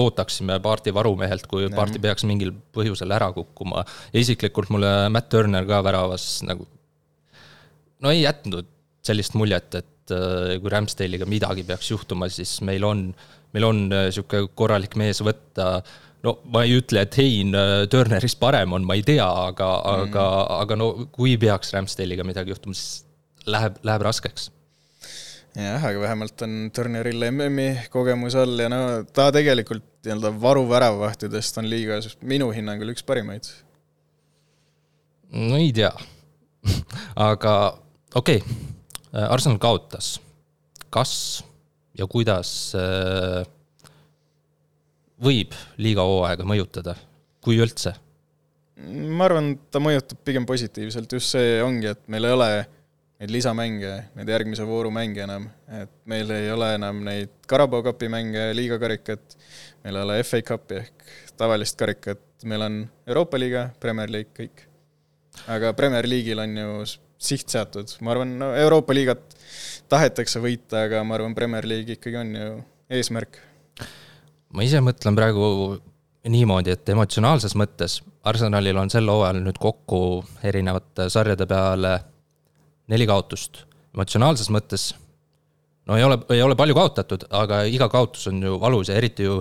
ootaksime 0.00 0.60
Parti 0.62 0.92
varumehelt, 0.94 1.48
kui 1.50 1.64
ja. 1.64 1.72
Parti 1.74 1.98
peaks 2.02 2.24
mingil 2.28 2.52
põhjusel 2.76 3.10
ära 3.16 3.32
kukkuma. 3.34 3.82
isiklikult 4.16 4.70
mulle 4.70 4.92
Matt 5.12 5.32
Turner 5.32 5.66
ka 5.66 5.80
väravas 5.84 6.44
nagu 6.46 6.68
no 8.00 8.12
ei 8.12 8.22
jätnud 8.22 8.68
sellist 9.04 9.34
muljet, 9.34 9.74
et 9.74 9.88
äh, 10.14 10.58
kui 10.60 10.72
Ramsdale'iga 10.72 11.28
midagi 11.30 11.64
peaks 11.68 11.90
juhtuma, 11.92 12.28
siis 12.32 12.58
meil 12.66 12.84
on, 12.86 13.08
meil 13.54 13.66
on 13.68 13.82
äh, 13.94 14.10
korralik 14.54 14.96
mees 15.00 15.22
võtta 15.24 15.72
no 16.26 16.36
ma 16.52 16.64
ei 16.66 16.76
ütle, 16.78 17.04
et 17.04 17.18
Hein 17.18 17.54
äh, 17.56 17.74
Turnerist 17.90 18.40
parem 18.40 18.76
on, 18.76 18.86
ma 18.86 18.96
ei 18.98 19.04
tea, 19.06 19.26
aga 19.26 19.68
mm., 19.78 20.06
aga, 20.06 20.24
aga 20.60 20.78
no 20.78 20.90
kui 21.14 21.36
peaks 21.40 21.74
Ramsdale'iga 21.76 22.26
midagi 22.26 22.54
juhtuma, 22.54 22.76
siis 22.76 23.04
läheb, 23.48 23.80
läheb 23.86 24.04
raskeks. 24.04 24.50
jah, 25.56 25.82
aga 25.82 26.02
vähemalt 26.04 26.46
on 26.46 26.58
Turneril 26.74 27.26
MM-i 27.30 27.88
kogemus 27.92 28.36
all 28.38 28.60
ja 28.60 28.68
no 28.72 28.80
ta 29.16 29.30
tegelikult 29.34 29.86
nii-öelda 30.04 30.32
varuväravahtidest 30.40 31.58
on 31.60 31.68
liigas 31.68 32.14
minu 32.22 32.52
hinnangul 32.54 32.92
üks 32.94 33.04
parimaid. 33.06 33.48
no 35.32 35.58
ei 35.58 35.72
tea 35.74 35.92
aga 37.30 37.54
okei 38.14 38.42
okay., 38.44 38.69
Arsenal 39.12 39.58
kaotas. 39.62 40.18
Kas 40.90 41.12
ja 41.98 42.06
kuidas 42.10 42.72
äh, 42.78 43.42
võib 45.20 45.54
liiga 45.80 46.04
hooaega 46.06 46.46
mõjutada, 46.48 46.96
kui 47.44 47.60
üldse? 47.60 47.94
ma 48.80 49.26
arvan, 49.26 49.52
ta 49.68 49.80
mõjutab 49.82 50.22
pigem 50.24 50.46
positiivselt, 50.48 51.12
just 51.12 51.34
see 51.34 51.58
ongi, 51.60 51.90
et 51.92 52.00
meil 52.08 52.24
ei 52.24 52.32
ole 52.32 52.46
neid 53.20 53.32
lisamänge, 53.34 53.90
neid 54.16 54.30
järgmise 54.32 54.64
vooru 54.64 54.88
mänge 54.94 55.20
enam, 55.26 55.50
et 55.76 55.92
meil 56.08 56.30
ei 56.32 56.48
ole 56.48 56.70
enam 56.78 57.02
neid 57.04 57.34
Carabao 57.48 57.84
Cupi 57.84 58.08
mänge, 58.08 58.46
liigakarikat, 58.56 59.36
meil 59.84 60.00
ei 60.00 60.06
ole 60.06 60.16
FA 60.24 60.40
Cupi 60.48 60.78
ehk 60.80 61.12
tavalist 61.40 61.76
karikat, 61.80 62.22
meil 62.48 62.64
on 62.64 62.80
Euroopa 63.08 63.40
liiga, 63.40 63.68
Premier 63.80 64.08
League, 64.12 64.32
kõik. 64.36 64.64
aga 65.52 65.74
Premier 65.76 66.08
League'il 66.08 66.40
on 66.40 66.56
ju 66.56 66.72
siht 67.20 67.52
seatud, 67.52 67.92
ma 68.04 68.14
arvan, 68.14 68.34
no 68.40 68.50
Euroopa 68.56 68.96
liigat 68.96 69.36
tahetakse 69.92 70.40
võita, 70.42 70.86
aga 70.86 71.02
ma 71.04 71.18
arvan, 71.18 71.36
Premier 71.36 71.68
League 71.68 71.98
ikkagi 71.98 72.20
on 72.20 72.34
ju 72.36 72.50
eesmärk. 72.96 73.40
ma 74.56 74.64
ise 74.66 74.80
mõtlen 74.84 75.18
praegu 75.18 75.46
niimoodi, 76.30 76.72
et 76.74 76.88
emotsionaalses 76.92 77.54
mõttes 77.56 78.00
Arsenalil 78.28 78.76
on 78.76 78.90
sel 78.92 79.08
hooajal 79.08 79.40
nüüd 79.40 79.60
kokku 79.60 80.22
erinevate 80.44 81.08
sarjade 81.12 81.46
peale 81.48 81.94
neli 82.92 83.06
kaotust. 83.08 83.64
emotsionaalses 83.94 84.50
mõttes 84.52 84.90
no 85.86 85.96
ei 85.96 86.04
ole, 86.04 86.20
ei 86.30 86.42
ole 86.42 86.56
palju 86.56 86.76
kaotatud, 86.76 87.26
aga 87.30 87.64
iga 87.68 87.88
kaotus 87.92 88.28
on 88.30 88.42
ju 88.42 88.60
valus 88.60 88.88
ja 88.88 88.98
eriti 89.00 89.28
ju 89.28 89.40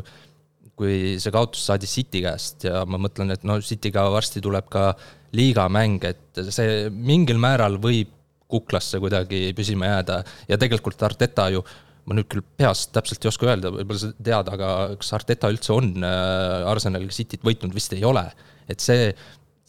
kui 0.80 1.18
see 1.20 1.32
kaotus 1.36 1.66
saadi 1.68 1.88
City 1.92 2.22
käest 2.24 2.64
ja 2.64 2.86
ma 2.88 3.00
mõtlen, 3.02 3.34
et 3.36 3.44
no 3.44 3.58
City'ga 3.60 4.06
varsti 4.14 4.42
tuleb 4.44 4.70
ka 4.72 4.94
liigamäng, 5.36 6.04
et 6.10 6.42
see 6.54 6.88
mingil 6.94 7.40
määral 7.42 7.78
võib 7.82 8.16
kuklasse 8.50 8.98
kuidagi 9.02 9.52
püsima 9.58 9.92
jääda 9.92 10.24
ja 10.50 10.58
tegelikult 10.58 11.04
Arteta 11.06 11.50
ju 11.54 11.62
ma 12.10 12.16
nüüd 12.18 12.30
küll 12.32 12.46
peast 12.58 12.90
täpselt 12.96 13.22
ei 13.22 13.30
oska 13.30 13.46
öelda, 13.52 13.70
võib-olla 13.74 14.02
sa 14.02 14.10
tead, 14.18 14.48
aga 14.56 14.70
kas 14.98 15.12
Arteta 15.14 15.52
üldse 15.54 15.76
on 15.76 15.92
äh, 16.02 16.70
Arsenaliga 16.72 17.14
Cityt 17.14 17.46
võitnud, 17.46 17.76
vist 17.76 17.94
ei 17.94 18.02
ole. 18.08 18.26
et 18.70 18.82
see, 18.82 19.12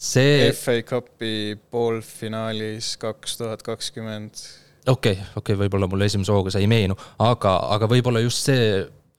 see. 0.01 0.49
FA 0.57 0.79
Cupi 0.87 1.59
poolfinaalis 1.73 2.95
kaks 3.01 3.37
tuhat 3.43 3.61
kakskümmend. 3.65 4.41
okei 4.87 5.19
okay,, 5.19 5.29
okei 5.35 5.53
okay,, 5.53 5.59
võib-olla 5.61 5.91
mulle 5.91 6.09
esimese 6.09 6.33
hooga 6.33 6.53
see 6.53 6.65
ei 6.65 6.71
meenu, 6.71 6.97
aga, 7.21 7.59
aga 7.77 7.91
võib-olla 7.91 8.23
just 8.25 8.49
see 8.49 8.65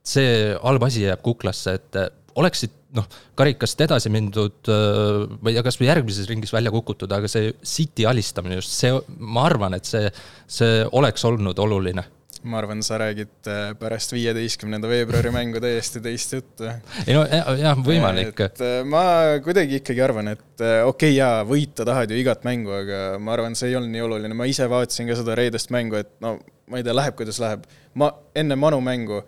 see 0.02 0.54
halb 0.58 0.82
asi 0.82 1.04
jääb 1.06 1.22
kuklasse, 1.22 1.76
et 1.78 1.98
äh, 2.00 2.10
oleksid 2.34 2.74
noh, 2.96 3.06
karikast 3.38 3.84
edasi 3.86 4.12
mindud, 4.12 4.58
äh, 4.70 5.26
ma 5.38 5.50
ei 5.50 5.58
tea, 5.58 5.66
kasvõi 5.66 5.90
järgmises 5.90 6.30
ringis 6.30 6.54
välja 6.54 6.72
kukutud, 6.74 7.12
aga 7.12 7.30
see 7.30 7.52
City 7.66 8.08
alistamine 8.08 8.58
just, 8.60 8.74
see, 8.76 8.92
ma 9.18 9.46
arvan, 9.48 9.78
et 9.78 9.88
see, 9.88 10.10
see 10.50 10.82
oleks 10.92 11.24
olnud 11.28 11.62
oluline 11.62 12.08
ma 12.42 12.56
arvan, 12.58 12.80
sa 12.82 12.96
räägid 12.98 13.46
äh, 13.46 13.68
pärast 13.78 14.10
viieteistkümnenda 14.16 14.88
veebruari 14.90 15.30
mängu 15.30 15.60
täiesti 15.62 16.00
teist 16.02 16.32
juttu. 16.34 16.66
ei 17.06 17.14
no 17.14 17.22
jah, 17.28 17.78
võimalik. 17.86 18.40
et 18.48 18.62
ma 18.82 19.02
kuidagi 19.44 19.78
ikkagi 19.78 20.02
arvan, 20.02 20.32
et 20.34 20.42
okei 20.58 20.82
okay, 20.90 21.12
jaa, 21.14 21.44
võita 21.46 21.86
tahad 21.86 22.10
ju 22.10 22.18
igat 22.18 22.42
mängu, 22.48 22.74
aga 22.74 23.04
ma 23.22 23.36
arvan, 23.36 23.54
see 23.58 23.70
ei 23.70 23.78
olnud 23.78 23.94
nii 23.94 24.02
oluline, 24.08 24.34
ma 24.34 24.48
ise 24.50 24.66
vaatasin 24.70 25.12
ka 25.12 25.20
seda 25.22 25.38
reedest 25.38 25.70
mängu, 25.74 26.00
et 26.02 26.10
no 26.24 26.40
ma 26.66 26.80
ei 26.80 26.86
tea, 26.86 26.96
läheb 26.96 27.14
kuidas 27.20 27.38
läheb. 27.42 27.68
ma 27.94 28.10
enne 28.34 28.58
Manu 28.58 28.80
mängu 28.82 29.22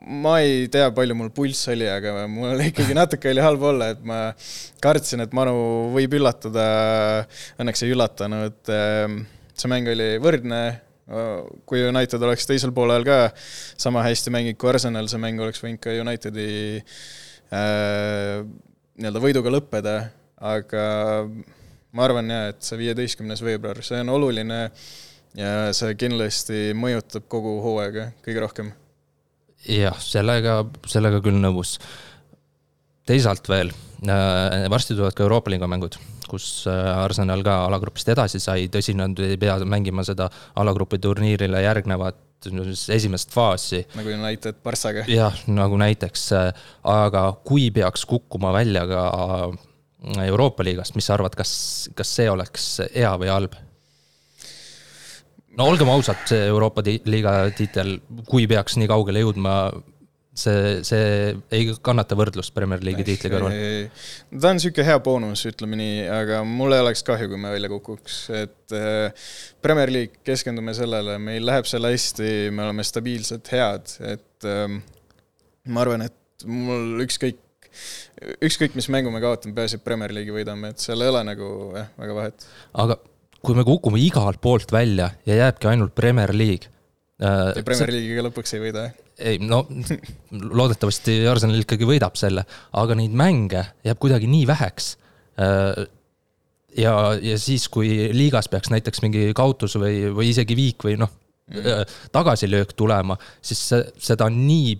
ma 0.00 0.38
ei 0.40 0.68
tea, 0.72 0.88
palju 0.96 1.16
mul 1.16 1.30
pulss 1.34 1.68
oli, 1.72 1.86
aga 1.90 2.24
mul 2.30 2.62
ikkagi 2.64 2.96
natuke 2.96 3.30
oli 3.32 3.42
halb 3.44 3.64
olla, 3.70 3.90
et 3.92 4.04
ma 4.06 4.20
kartsin, 4.82 5.24
et 5.24 5.34
Manu 5.36 5.54
võib 5.94 6.16
üllatada. 6.16 6.64
Õnneks 7.60 7.84
ei 7.84 7.92
üllatanud. 7.94 8.60
Ehm, 8.72 9.20
see 9.54 9.72
mäng 9.72 9.90
oli 9.92 10.14
võrdne. 10.22 10.62
kui 11.66 11.80
United 11.82 12.22
oleks 12.22 12.46
teisel 12.46 12.70
poolel 12.70 13.02
ka 13.02 13.32
sama 13.34 14.04
hästi 14.04 14.30
mänginud 14.30 14.58
kui 14.62 14.68
Arsenal, 14.70 15.08
see 15.10 15.18
mäng 15.18 15.42
oleks 15.42 15.58
võinud 15.58 15.80
ka 15.82 15.90
Unitedi 15.90 16.44
äh, 17.50 18.44
nii-öelda 18.94 19.22
võiduga 19.24 19.50
lõppeda, 19.50 19.94
aga 20.38 20.84
ma 21.90 22.04
arvan 22.06 22.30
jah, 22.30 22.52
et 22.52 22.62
see 22.62 22.78
viieteistkümnes 22.84 23.42
veebruar, 23.42 23.82
see 23.82 23.98
on 24.04 24.14
oluline 24.14 24.60
ja 25.34 25.50
see 25.74 25.98
kindlasti 25.98 26.70
mõjutab 26.78 27.26
kogu 27.32 27.56
hooaega 27.64 28.12
kõige 28.22 28.46
rohkem 28.46 28.70
jah, 29.68 29.98
sellega, 30.00 30.62
sellega 30.88 31.20
küll 31.24 31.40
nõus. 31.40 31.78
teisalt 33.10 33.48
veel, 33.50 33.72
äh, 34.06 34.68
varsti 34.70 34.94
tulevad 34.94 35.16
ka 35.18 35.24
Euroopa 35.24 35.50
liiga 35.50 35.66
mängud, 35.66 35.96
kus 36.30 36.66
äh, 36.70 36.90
Arsenal 37.02 37.42
ka 37.42 37.64
alagrupist 37.66 38.08
edasi 38.12 38.40
sai, 38.40 38.68
tõsi, 38.70 38.94
nad 38.94 39.18
ei 39.18 39.38
pea 39.40 39.58
mängima 39.66 40.04
seda 40.06 40.28
alagrupi 40.60 41.00
turniirile 41.02 41.62
järgnevat 41.64 42.20
esimest 42.94 43.34
faasi. 43.34 43.82
nagu 43.98 44.08
United 44.14 44.62
Barssaga. 44.64 45.04
jah, 45.08 45.34
nagu 45.50 45.76
näiteks, 45.80 46.28
äh, 46.38 46.52
aga 46.84 47.32
kui 47.44 47.70
peaks 47.70 48.06
kukkuma 48.06 48.52
välja 48.52 48.86
ka 48.86 49.02
Euroopa 50.24 50.64
liigast, 50.64 50.94
mis 50.96 51.10
sa 51.10 51.18
arvad, 51.18 51.34
kas, 51.36 51.90
kas 51.94 52.14
see 52.16 52.30
oleks 52.30 52.70
hea 52.94 53.10
või 53.20 53.28
halb? 53.28 53.58
No 55.58 55.70
olgem 55.70 55.90
ausad, 55.92 56.20
see 56.30 56.42
Euroopa 56.48 56.84
liiga 56.86 57.34
tiitel, 57.56 57.96
kui 58.28 58.46
peaks 58.50 58.76
nii 58.78 58.88
kaugele 58.90 59.22
jõudma, 59.24 59.54
see, 60.40 60.78
see 60.86 61.32
ei 61.56 61.68
kannata 61.84 62.16
võrdlust 62.18 62.54
Premier 62.56 62.82
League'i 62.86 63.06
tiitli 63.06 63.32
kõrval. 63.32 63.56
ta 64.30 64.52
on 64.52 64.58
niisugune 64.60 64.86
hea 64.86 65.02
boonus, 65.04 65.44
ütleme 65.50 65.78
nii, 65.80 66.06
aga 66.14 66.40
mul 66.46 66.76
ei 66.76 66.84
oleks 66.84 67.04
kahju, 67.06 67.30
kui 67.32 67.42
me 67.42 67.52
välja 67.54 67.70
kukuks, 67.72 68.20
et 68.38 68.76
äh, 68.76 69.28
Premier 69.62 69.92
League, 69.92 70.22
keskendume 70.26 70.74
sellele, 70.76 71.18
meil 71.22 71.46
läheb 71.46 71.68
seal 71.70 71.88
hästi, 71.88 72.32
me 72.54 72.68
oleme 72.68 72.86
stabiilselt 72.86 73.52
head, 73.54 73.94
et 74.14 74.48
äh, 74.48 74.66
ma 75.70 75.84
arvan, 75.84 76.06
et 76.06 76.48
mul 76.48 77.02
ükskõik, 77.04 77.42
ükskõik, 78.46 78.78
mis 78.78 78.90
mängu 78.92 79.12
me 79.12 79.22
kaotame, 79.22 79.54
peaasi, 79.56 79.80
et 79.80 79.86
Premier 79.86 80.14
League'i 80.14 80.40
võidame, 80.40 80.72
et 80.72 80.82
seal 80.82 81.02
ei 81.02 81.10
ole 81.12 81.26
nagu 81.26 81.50
jah, 81.74 81.90
väga 81.98 82.20
vahet. 82.22 82.52
aga 82.86 83.02
kui 83.44 83.56
me 83.56 83.64
kukume 83.66 84.00
igalt 84.02 84.40
poolt 84.42 84.72
välja 84.72 85.10
ja 85.26 85.38
jääbki 85.44 85.70
ainult 85.70 85.94
Premier 85.96 86.32
League 86.36 86.68
äh,. 87.22 87.52
ja 87.56 87.64
Premier 87.66 87.92
League'iga 87.94 88.26
lõpuks 88.28 88.56
ei 88.56 88.64
võida, 88.64 88.88
jah? 88.88 88.98
ei, 89.20 89.38
no 89.42 89.62
loodetavasti 90.60 91.20
Arsenal 91.30 91.62
ikkagi 91.62 91.88
võidab 91.88 92.18
selle, 92.20 92.44
aga 92.72 92.98
neid 92.98 93.16
mänge 93.16 93.64
jääb 93.86 94.02
kuidagi 94.02 94.30
nii 94.30 94.44
väheks 94.50 94.92
äh,. 95.40 95.86
ja, 96.80 96.94
ja 97.20 97.40
siis, 97.40 97.68
kui 97.72 98.10
liigas 98.16 98.50
peaks 98.52 98.72
näiteks 98.72 99.04
mingi 99.06 99.30
kaotus 99.36 99.78
või, 99.80 100.06
või 100.16 100.30
isegi 100.34 100.58
viik 100.58 100.88
või 100.88 100.98
noh 101.00 101.12
mm. 101.52 101.64
äh,, 101.64 101.98
tagasilöök 102.12 102.76
tulema, 102.76 103.18
siis 103.40 103.64
seda 103.96 104.28
on 104.28 104.40
nii 104.46 104.78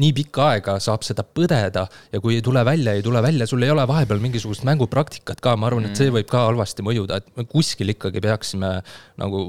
nii 0.00 0.12
pikka 0.16 0.48
aega 0.52 0.76
saab 0.82 1.04
seda 1.06 1.24
põdeda 1.24 1.86
ja 2.12 2.20
kui 2.20 2.36
ei 2.36 2.42
tule 2.44 2.60
välja, 2.68 2.92
ei 2.96 3.04
tule 3.04 3.22
välja, 3.24 3.46
sul 3.48 3.64
ei 3.64 3.72
ole 3.72 3.86
vahepeal 3.88 4.20
mingisugust 4.20 4.66
mängupraktikat 4.68 5.40
ka, 5.44 5.54
ma 5.56 5.70
arvan, 5.70 5.88
et 5.88 5.96
see 5.96 6.10
mm. 6.10 6.18
võib 6.18 6.28
ka 6.32 6.42
halvasti 6.50 6.84
mõjuda, 6.84 7.20
et 7.22 7.30
me 7.38 7.46
kuskil 7.48 7.94
ikkagi 7.94 8.20
peaksime 8.24 8.74
nagu 9.22 9.46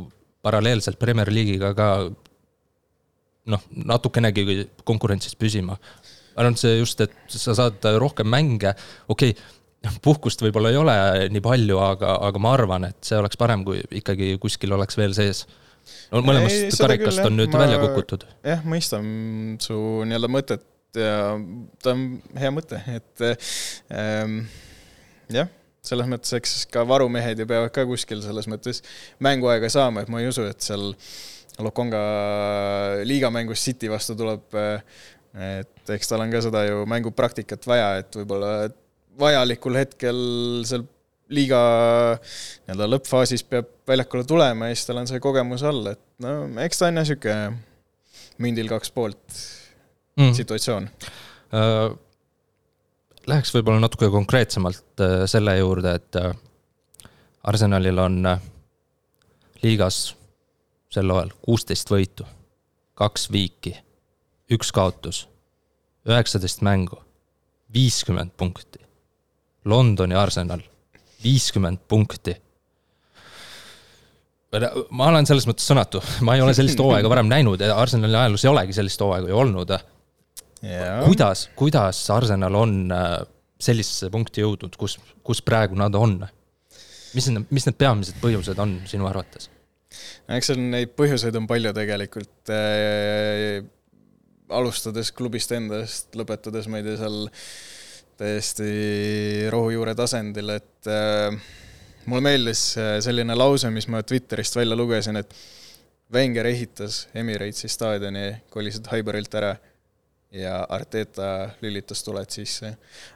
paralleelselt 0.48 1.00
Premier 1.02 1.32
League'iga 1.34 1.74
ka 1.76 1.90
noh, 3.52 3.68
natukenegi 3.92 4.64
konkurentsis 4.88 5.36
püsima. 5.40 5.78
ainult 6.38 6.62
see 6.62 6.78
just, 6.78 7.02
et 7.02 7.14
sa 7.34 7.56
saad 7.58 7.84
rohkem 7.98 8.28
mänge, 8.30 8.76
okei 9.10 9.34
okay,, 9.34 9.94
puhkust 10.04 10.42
võib-olla 10.42 10.72
ei 10.72 10.80
ole 10.80 10.98
nii 11.34 11.44
palju, 11.44 11.80
aga, 11.82 12.18
aga 12.28 12.42
ma 12.42 12.54
arvan, 12.56 12.88
et 12.92 12.98
see 13.06 13.18
oleks 13.20 13.40
parem, 13.40 13.64
kui 13.66 13.82
ikkagi 14.00 14.36
kuskil 14.42 14.74
oleks 14.78 14.98
veel 14.98 15.16
sees 15.18 15.46
no 16.14 16.24
mõlemast 16.26 16.80
karikast 16.82 17.20
küll, 17.20 17.30
on 17.30 17.40
nüüd 17.42 17.54
ma, 17.54 17.62
välja 17.66 17.80
kukutud. 17.84 18.26
jah, 18.46 18.66
mõistan 18.68 19.08
su 19.64 19.78
nii-öelda 20.08 20.32
mõtet 20.32 20.66
ja 20.98 21.14
ta 21.84 21.94
on 21.94 22.06
hea 22.40 22.52
mõte, 22.54 22.80
et 22.94 23.26
ähm, 23.94 24.40
jah, 25.34 25.50
selles 25.88 26.10
mõttes, 26.10 26.34
eks 26.38 26.56
ka 26.74 26.84
varumehed 26.88 27.44
ju 27.44 27.48
peavad 27.50 27.74
ka 27.76 27.86
kuskil 27.90 28.22
selles 28.24 28.50
mõttes 28.52 28.84
mänguaega 29.24 29.70
saama, 29.72 30.04
et 30.04 30.12
ma 30.12 30.24
ei 30.24 30.32
usu, 30.32 30.48
et 30.50 30.64
seal 30.64 30.92
Lokonga 31.58 32.00
liigamängus 33.10 33.64
City 33.66 33.90
vastu 33.90 34.14
tuleb, 34.18 34.44
et 35.42 35.94
eks 35.96 36.12
tal 36.12 36.22
on 36.22 36.34
ka 36.34 36.42
seda 36.46 36.62
ju 36.68 36.84
mängupraktikat 36.90 37.66
vaja, 37.66 37.96
et 38.04 38.20
võib-olla 38.20 38.68
vajalikul 39.18 39.80
hetkel 39.80 40.20
seal 40.70 40.86
liiga 41.34 41.60
nii-öelda 42.18 42.88
lõppfaasis 42.88 43.44
peab 43.50 43.70
väljakule 43.88 44.24
tulema 44.28 44.70
ja 44.70 44.76
siis 44.76 44.88
tal 44.88 45.02
on 45.02 45.10
see 45.10 45.22
kogemus 45.24 45.64
all, 45.68 45.86
et 45.92 46.04
no 46.24 46.34
eks 46.64 46.80
ta 46.80 46.88
on 46.88 47.00
jah, 47.00 47.04
niisugune 47.04 48.44
mündil 48.44 48.70
kaks 48.72 48.94
poolt 48.96 49.40
mm. 50.20 50.36
situatsioon 50.42 50.92
äh,. 51.54 51.96
Läheks 53.28 53.52
võib-olla 53.52 53.82
natuke 53.84 54.08
konkreetsemalt 54.08 55.02
äh, 55.04 55.26
selle 55.28 55.58
juurde, 55.58 55.98
et 56.00 56.16
äh, 56.16 56.30
Arsenalil 57.44 58.00
on 58.00 58.22
äh, 58.24 58.46
liigas 59.66 59.98
sel 60.88 61.12
hooajal 61.12 61.34
kuusteist 61.44 61.92
võitu, 61.92 62.24
kaks 62.96 63.28
viiki, 63.34 63.74
üks 64.56 64.72
kaotus, 64.72 65.26
üheksateist 66.08 66.64
mängu, 66.64 67.02
viiskümmend 67.76 68.32
punkti. 68.40 68.80
Londoni 69.68 70.16
Arsenal 70.16 70.64
viiskümmend 71.24 71.84
punkti. 71.88 72.36
ma 74.90 75.10
olen 75.10 75.28
selles 75.28 75.48
mõttes 75.50 75.68
sõnatu, 75.68 76.02
ma 76.26 76.38
ei 76.38 76.42
ole 76.42 76.54
sellist 76.58 76.80
hooaega 76.80 77.10
varem 77.12 77.28
näinud 77.30 77.62
ja 77.62 77.76
Arsenali 77.78 78.16
ajaloos 78.16 78.46
ei 78.46 78.52
olegi 78.52 78.78
sellist 78.78 79.02
hooaega 79.02 79.30
ju 79.30 79.38
olnud. 79.38 79.74
kuidas, 81.06 81.50
kuidas 81.56 82.10
Arsenal 82.10 82.56
on 82.56 82.80
äh, 82.92 83.20
sellisesse 83.60 84.10
punkti 84.14 84.42
jõudnud, 84.42 84.76
kus, 84.80 84.98
kus 85.24 85.42
praegu 85.42 85.78
nad 85.78 85.96
on? 85.96 86.20
mis 87.16 87.30
need, 87.32 87.48
mis 87.54 87.66
need 87.68 87.78
peamised 87.80 88.20
põhjused 88.22 88.60
on 88.62 88.80
sinu 88.90 89.08
arvates? 89.10 89.50
eks 90.28 90.52
seal 90.52 90.62
neid 90.62 90.94
põhjuseid 91.00 91.36
on 91.40 91.48
palju 91.50 91.74
tegelikult 91.76 92.52
äh,. 92.54 93.64
alustades 94.48 95.12
klubist 95.16 95.52
endast, 95.56 96.12
lõpetades, 96.16 96.70
ma 96.72 96.80
ei 96.80 96.88
tea, 96.88 97.00
seal 97.02 97.26
täiesti 98.18 99.48
rohujuure 99.54 99.94
tasandil, 99.96 100.56
et 100.58 100.90
äh, 100.90 101.38
mulle 102.06 102.24
meeldis 102.26 102.62
äh, 102.82 102.98
selline 103.04 103.36
lause, 103.38 103.70
mis 103.74 103.88
ma 103.92 104.02
Twitterist 104.04 104.58
välja 104.58 104.78
lugesin, 104.78 105.20
et 105.22 105.34
Wenger 106.14 106.48
ehitas 106.48 107.08
Emiratesi 107.16 107.68
staadioni, 107.68 108.30
kolisid 108.50 108.88
Highburylt 108.88 109.34
ära 109.36 109.56
ja 110.32 110.62
Arteta 110.70 111.50
lülitas 111.62 112.04
tuled 112.04 112.32
sisse. 112.32 112.74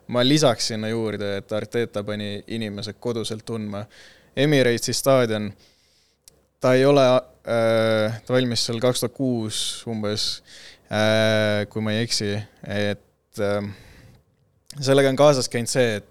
ma 0.07 0.23
lisaks 0.23 0.67
sinna 0.67 0.89
juurde, 0.91 1.37
et 1.37 1.51
Arteta 1.51 2.03
pani 2.03 2.43
inimesed 2.47 2.99
koduselt 2.99 3.45
tundma. 3.45 3.85
Emiratesi 4.35 4.93
staadion, 4.93 5.51
ta 6.59 6.73
ei 6.73 6.85
ole 6.85 7.05
äh,, 7.47 8.19
ta 8.25 8.33
valmis 8.33 8.65
seal 8.65 8.79
kaks 8.79 8.99
tuhat 8.99 9.15
kuus 9.15 9.83
umbes 9.87 10.43
äh,, 10.91 11.63
kui 11.69 11.81
ma 11.81 11.95
ei 11.95 12.03
eksi, 12.03 12.35
et 12.67 13.39
äh, 13.39 13.71
sellega 14.79 15.11
on 15.11 15.19
kaasas 15.19 15.49
käinud 15.51 15.71
see, 15.71 15.99
et 15.99 16.07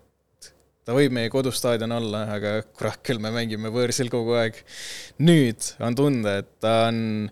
ta 0.85 0.97
võib 0.97 1.15
meie 1.15 1.31
kodustaadion 1.33 1.93
olla, 1.97 2.25
aga 2.37 2.57
kurat 2.77 3.01
küll, 3.07 3.21
me 3.23 3.33
mängime 3.35 3.71
võõrsil 3.73 4.11
kogu 4.13 4.35
aeg. 4.41 4.59
nüüd 5.23 5.73
on 5.85 5.97
tunda, 5.97 6.41
et 6.43 6.51
ta 6.63 6.89
on, 6.89 7.29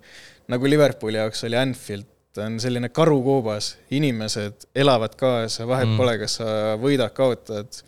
nagu 0.52 0.70
Liverpooli 0.70 1.20
jaoks 1.20 1.44
oli 1.48 1.58
Anfield, 1.58 2.06
ta 2.36 2.46
on 2.46 2.60
selline 2.62 2.92
karukoobas, 2.94 3.74
inimesed 3.96 4.68
elavad 4.78 5.16
kaasa, 5.18 5.66
vahet 5.68 5.90
mm. 5.90 5.98
pole, 5.98 6.14
kas 6.22 6.38
sa 6.40 6.54
võidad, 6.80 7.12
kaotad. 7.16 7.82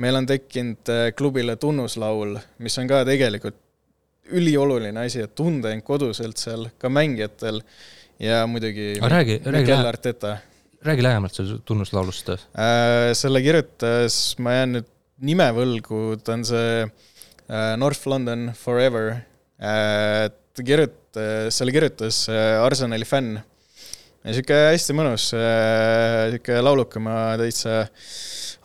meil 0.00 0.16
on 0.16 0.28
tekkinud 0.28 0.92
äh, 0.92 1.06
klubile 1.16 1.56
tunnuslaul, 1.60 2.36
mis 2.58 2.78
on 2.80 2.90
ka 2.90 3.02
tegelikult 3.08 3.58
ülioluline 4.30 5.06
asi, 5.06 5.24
et 5.24 5.34
tunda 5.34 5.72
end 5.74 5.82
koduselt 5.82 6.38
seal, 6.38 6.68
ka 6.78 6.88
mängijatel 6.92 7.62
ja 8.20 8.44
muidugi 8.46 8.94
räägi, 9.00 9.40
räägi, 9.44 9.72
Arteta 9.72 10.36
räägi 10.86 11.04
lähemalt 11.04 11.36
sellest 11.36 11.64
tunnuslaulust 11.68 12.30
äh,. 12.32 12.38
selle 13.16 13.42
kirjutas, 13.44 14.16
ma 14.40 14.54
jään 14.56 14.78
nüüd 14.78 14.88
nime 15.28 15.50
võlgu, 15.52 16.16
ta 16.24 16.38
on 16.38 16.44
see 16.48 16.86
äh, 16.86 17.74
North 17.80 18.08
London 18.08 18.50
Forever 18.56 19.12
äh,. 19.60 20.30
ta 20.30 20.64
kirjutas, 20.64 21.58
selle 21.58 21.74
kirjutas 21.76 22.22
äh, 22.32 22.56
Arsenali 22.64 23.04
fänn. 23.08 23.42
sihuke 24.24 24.56
hästi 24.70 24.96
mõnus 24.96 25.28
äh,, 25.36 26.30
sihuke 26.32 26.62
lauluke, 26.64 27.02
ma 27.02 27.36
täitsa 27.40 27.82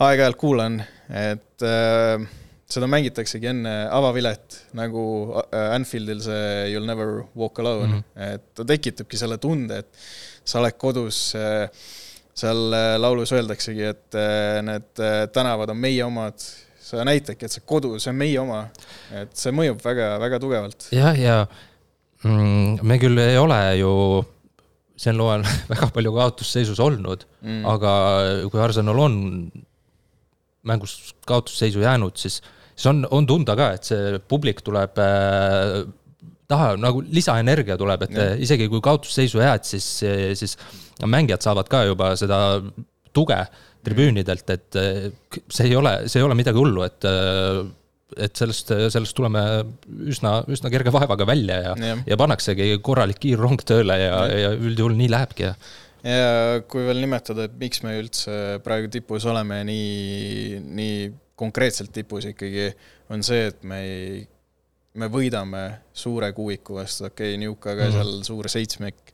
aeg-ajalt 0.05 0.39
kuulan, 0.39 0.79
et 1.11 1.67
äh, 1.67 2.23
seda 2.71 2.89
mängitaksegi 2.91 3.51
enne 3.51 3.75
avavilet, 3.91 4.61
nagu 4.79 5.03
äh, 5.43 5.67
Anfieldil 5.75 6.23
see 6.23 6.71
You'll 6.71 6.87
never 6.87 7.25
walk 7.35 7.59
alone 7.59 7.91
mm, 7.91 7.99
-hmm. 7.99 8.33
et 8.35 8.47
ta 8.55 8.63
tekitabki 8.71 9.19
selle 9.19 9.37
tunde, 9.37 9.83
et 9.83 10.07
sa 10.45 10.61
oled 10.63 10.79
kodus 10.79 11.19
äh, 11.35 11.67
seal 12.35 12.75
äh, 12.75 12.93
laulus 12.99 13.31
öeldaksegi, 13.35 13.89
et 13.93 14.17
äh, 14.19 14.59
need 14.65 15.01
äh, 15.03 15.25
tänavad 15.33 15.71
on 15.71 15.79
meie 15.79 16.03
omad, 16.05 16.43
sa 16.85 17.05
näitadki, 17.07 17.47
et 17.47 17.55
see 17.55 17.65
kodu, 17.65 17.95
see 18.01 18.11
on 18.11 18.19
meie 18.19 18.39
oma. 18.41 18.65
et 19.15 19.33
see 19.37 19.53
mõjub 19.55 19.79
väga, 19.83 20.15
väga 20.21 20.39
tugevalt. 20.43 20.89
jah, 20.93 21.15
ja 21.17 21.37
mm, 22.23 22.83
me 22.85 22.99
küll 23.01 23.21
ei 23.23 23.39
ole 23.41 23.59
ju 23.79 23.93
sel 24.99 25.17
loal 25.19 25.45
väga 25.71 25.89
palju 25.95 26.13
kaotusseisus 26.15 26.79
olnud 26.83 27.25
mm., 27.41 27.63
aga 27.71 27.93
kui 28.51 28.61
Arsenal 28.63 28.99
on 29.07 29.17
mängus 30.65 31.15
kaotusseisu 31.27 31.83
jäänud, 31.83 32.17
siis, 32.17 32.41
siis 32.73 32.87
on, 32.91 33.03
on 33.13 33.27
tunda 33.29 33.55
ka, 33.57 33.71
et 33.77 33.87
see 33.87 34.19
publik 34.27 34.63
tuleb 34.65 34.99
äh, 35.01 35.85
taha, 36.49 36.73
nagu 36.79 37.03
lisaenergia 37.13 37.77
tuleb, 37.79 38.07
et 38.07 38.17
ja. 38.17 38.27
isegi 38.47 38.67
kui 38.71 38.83
kaotusseisu 38.83 39.41
jääd, 39.41 39.65
siis, 39.67 39.87
siis 40.39 40.57
mängijad 41.05 41.45
saavad 41.45 41.69
ka 41.71 41.85
juba 41.89 42.11
seda 42.19 42.39
tuge 43.15 43.39
tribüünidelt, 43.85 44.49
et 44.53 44.77
see 45.53 45.67
ei 45.69 45.75
ole, 45.77 45.97
see 46.09 46.21
ei 46.21 46.27
ole 46.27 46.37
midagi 46.37 46.61
hullu, 46.61 46.85
et 46.87 47.09
et 48.21 48.37
sellest, 48.37 48.69
sellest 48.93 49.15
tuleme 49.17 49.41
üsna, 50.07 50.37
üsna 50.53 50.69
kerge 50.71 50.91
vaevaga 50.93 51.25
välja 51.27 51.55
ja, 51.63 51.71
ja., 51.81 51.95
ja 52.05 52.17
pannaksegi 52.19 52.67
korralik 52.85 53.17
kiirrong 53.19 53.63
tööle 53.65 53.97
ja, 53.97 54.19
ja, 54.29 54.37
ja 54.43 54.51
üldjuhul 54.53 54.93
nii 54.95 55.09
lähebki 55.11 55.47
ja 55.47 55.55
ja 56.05 56.61
kui 56.69 56.85
veel 56.85 57.01
nimetada, 57.01 57.47
et 57.47 57.55
miks 57.59 57.81
me 57.85 57.95
üldse 57.97 58.59
praegu 58.65 58.91
tipus 58.93 59.25
oleme 59.29 59.63
nii, 59.67 60.59
nii 60.77 60.97
konkreetselt 61.39 61.91
tipus 61.95 62.27
ikkagi, 62.29 62.69
on 63.11 63.25
see, 63.25 63.49
et 63.49 63.65
me 63.67 63.81
ei 63.81 64.21
me 64.99 65.09
võidame 65.11 65.63
suure 65.95 66.31
kuuiku 66.35 66.79
vastu, 66.79 67.09
okei 67.09 67.33
okay,, 67.33 67.41
Newcaga 67.41 67.89
mm 67.89 67.95
seal 67.95 68.23
suur 68.27 68.49
seitsmik 68.51 69.13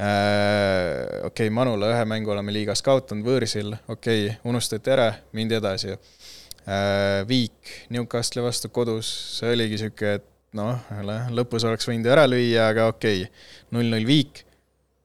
äh,. 0.00 1.26
okei 1.26 1.48
okay,, 1.48 1.52
Manula 1.54 1.92
ühe 1.92 2.08
mängu 2.08 2.32
oleme 2.34 2.54
liigas 2.54 2.82
kaotanud 2.86 3.26
võõrsil, 3.26 3.74
okei 3.88 4.26
okay,, 4.26 4.40
unustati 4.48 4.94
ära, 4.94 5.10
mindi 5.36 5.58
edasi. 5.58 5.94
Äh,. 6.68 7.22
Viik 7.28 7.72
Newcastle'i 7.94 8.44
vastu 8.44 8.72
kodus, 8.72 9.10
see 9.38 9.54
oligi 9.54 9.78
niisugune, 9.78 10.18
et 10.20 10.28
noh, 10.56 10.92
lõpus 11.34 11.66
oleks 11.68 11.88
võinud 11.88 12.08
ära 12.08 12.28
lüüa, 12.28 12.70
aga 12.72 12.88
okei. 12.92 13.24
okay,, 13.26 13.66
null-null 13.74 14.06
Viik, 14.08 14.44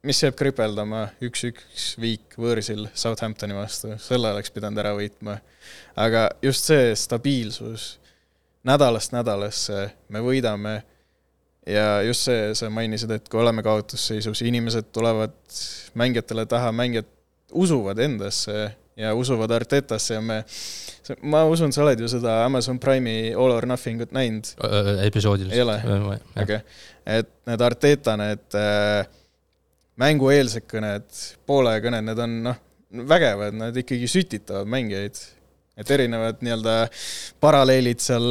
mis 0.07 0.21
jääb 0.23 0.37
kripeldama, 0.39 1.07
üks-üks 1.23 1.93
Viik 2.03 2.37
võõrsil 2.39 2.87
Southamptoni 2.93 3.57
vastu, 3.57 3.97
selle 4.03 4.31
oleks 4.31 4.53
pidanud 4.53 4.83
ära 4.83 4.95
võitma. 4.95 5.39
aga 5.95 6.29
just 6.43 6.71
see 6.71 6.95
stabiilsus 6.99 7.97
nädalast 8.67 9.15
nädalasse 9.15 9.89
me 10.09 10.21
võidame 10.23 10.77
ja 11.67 12.01
just 12.03 12.27
see, 12.27 12.53
sa 12.57 12.69
mainisid, 12.73 13.11
et 13.15 13.27
kui 13.31 13.41
oleme 13.41 13.63
kaotusseisus, 13.63 14.41
inimesed 14.43 14.91
tulevad 14.95 15.35
mängijatele 15.99 16.45
taha, 16.49 16.71
mängijad 16.75 17.09
usuvad 17.53 17.99
endasse 18.03 18.71
ja 18.99 19.13
usuvad 19.17 19.51
Artetasse 19.51 20.17
ja 20.17 20.21
me, 20.21 20.43
ma 21.21 21.43
usun, 21.49 21.73
sa 21.73 21.83
oled 21.83 21.99
ju 21.99 22.09
seda 22.11 22.43
Amazon 22.45 22.79
Prime'i 22.79 23.33
All 23.33 23.55
or 23.55 23.65
Nothing 23.65 24.01
ut 24.05 24.11
näinud 24.13 24.53
äh,? 24.63 25.05
episoodil. 25.07 25.51
ei 25.51 25.61
ole? 25.61 25.79
okei 26.41 26.59
et 27.05 27.29
need 27.49 27.61
Arteta, 27.61 28.15
need 28.19 28.57
äh, 28.57 29.05
mängueelsed 29.99 30.67
kõned, 30.69 31.23
poole 31.47 31.75
kõned, 31.83 32.07
need 32.07 32.21
on 32.23 32.37
noh, 32.49 32.59
vägevad, 33.09 33.55
nad 33.57 33.77
ikkagi 33.77 34.09
sütitavad 34.09 34.69
mängijaid 34.69 35.19
et 35.77 35.91
erinevad 35.95 36.41
nii-öelda 36.45 36.75
paralleelid 37.41 38.01
seal 38.03 38.25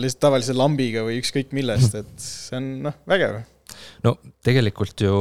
lihtsalt 0.00 0.22
tavalise 0.24 0.56
lambiga 0.56 1.04
või 1.04 1.18
ükskõik 1.20 1.52
millest, 1.56 1.96
et 2.00 2.12
see 2.20 2.56
on 2.60 2.70
noh, 2.88 2.96
vägev. 3.10 3.42
no 4.06 4.16
tegelikult 4.46 5.04
ju 5.04 5.16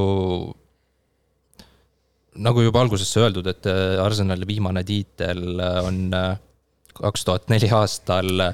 nagu 2.39 2.63
juba 2.65 2.82
alguses 2.82 3.12
öeldud, 3.19 3.47
et 3.51 3.67
äh, 3.69 3.99
Arsenali 4.01 4.47
viimane 4.49 4.84
tiitel 4.88 5.43
äh, 5.60 5.79
on 5.86 6.01
äh, 6.17 6.34
kaks 6.97 7.25
tuhat 7.27 7.49
neli 7.51 7.69
aastal. 7.73 8.47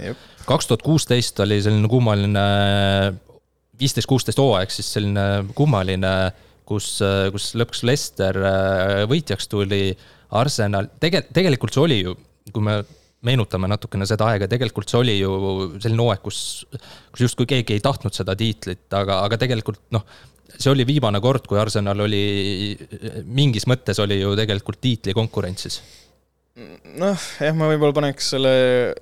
kaks 0.47 0.67
tuhat 0.67 0.83
kuusteist 0.83 1.39
oli 1.43 1.59
selline 1.61 1.89
kummaline, 1.91 2.45
viisteist, 3.79 4.07
kuusteist 4.09 4.39
hooaeg 4.39 4.71
siis 4.73 4.93
selline 4.95 5.25
kummaline, 5.55 6.13
kus, 6.67 6.87
kus 7.33 7.51
lõpuks 7.59 7.83
Leicester 7.83 8.39
võitjaks 9.09 9.49
tuli. 9.51 9.91
Arsenal, 10.39 10.85
tege-, 11.01 11.25
tegelikult 11.33 11.73
see 11.73 11.81
oli 11.83 11.95
ju 12.03 12.13
kui 12.53 12.65
me 12.65 12.79
meenutame 13.25 13.67
natukene 13.67 14.07
seda 14.07 14.29
aega, 14.31 14.47
tegelikult 14.51 14.91
see 14.91 14.99
oli 15.01 15.15
ju 15.19 15.31
selline 15.81 16.03
hooaeg, 16.05 16.21
kus, 16.23 16.41
kus 17.11 17.25
justkui 17.25 17.49
keegi 17.49 17.75
ei 17.75 17.83
tahtnud 17.83 18.15
seda 18.15 18.35
tiitlit, 18.39 18.85
aga, 18.95 19.21
aga 19.27 19.39
tegelikult 19.41 19.81
noh, 19.95 20.05
see 20.55 20.71
oli 20.71 20.85
viimane 20.87 21.19
kord, 21.23 21.47
kui 21.49 21.59
Arsenal 21.59 22.05
oli, 22.05 22.23
mingis 23.27 23.67
mõttes 23.69 23.99
oli 23.99 24.21
ju 24.21 24.31
tegelikult 24.39 24.79
tiitlikonkurentsis. 24.85 25.81
noh, 26.99 27.27
jah, 27.43 27.55
ma 27.55 27.69
võib-olla 27.71 27.97
paneks 27.99 28.33
selle 28.35 28.55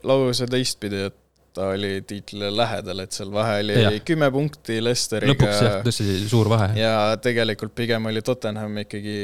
lause 0.08 0.50
teistpidi, 0.50 1.08
et 1.12 1.22
ta 1.58 1.70
oli 1.74 2.02
tiitlile 2.08 2.50
lähedal, 2.54 3.02
et 3.04 3.15
seal 3.15 3.32
vahe 3.34 3.62
oli 3.63 3.78
ja. 3.80 3.91
kümme 4.06 4.30
punkti 4.34 4.78
Leicesteriga. 4.84 5.34
lõpuks 5.34 5.62
jah, 5.65 5.78
tõesti 5.86 6.17
suur 6.30 6.50
vahe. 6.52 6.70
ja 6.78 6.91
tegelikult 7.22 7.74
pigem 7.78 8.06
oli 8.12 8.22
Tottenham 8.26 8.78
ikkagi 8.84 9.17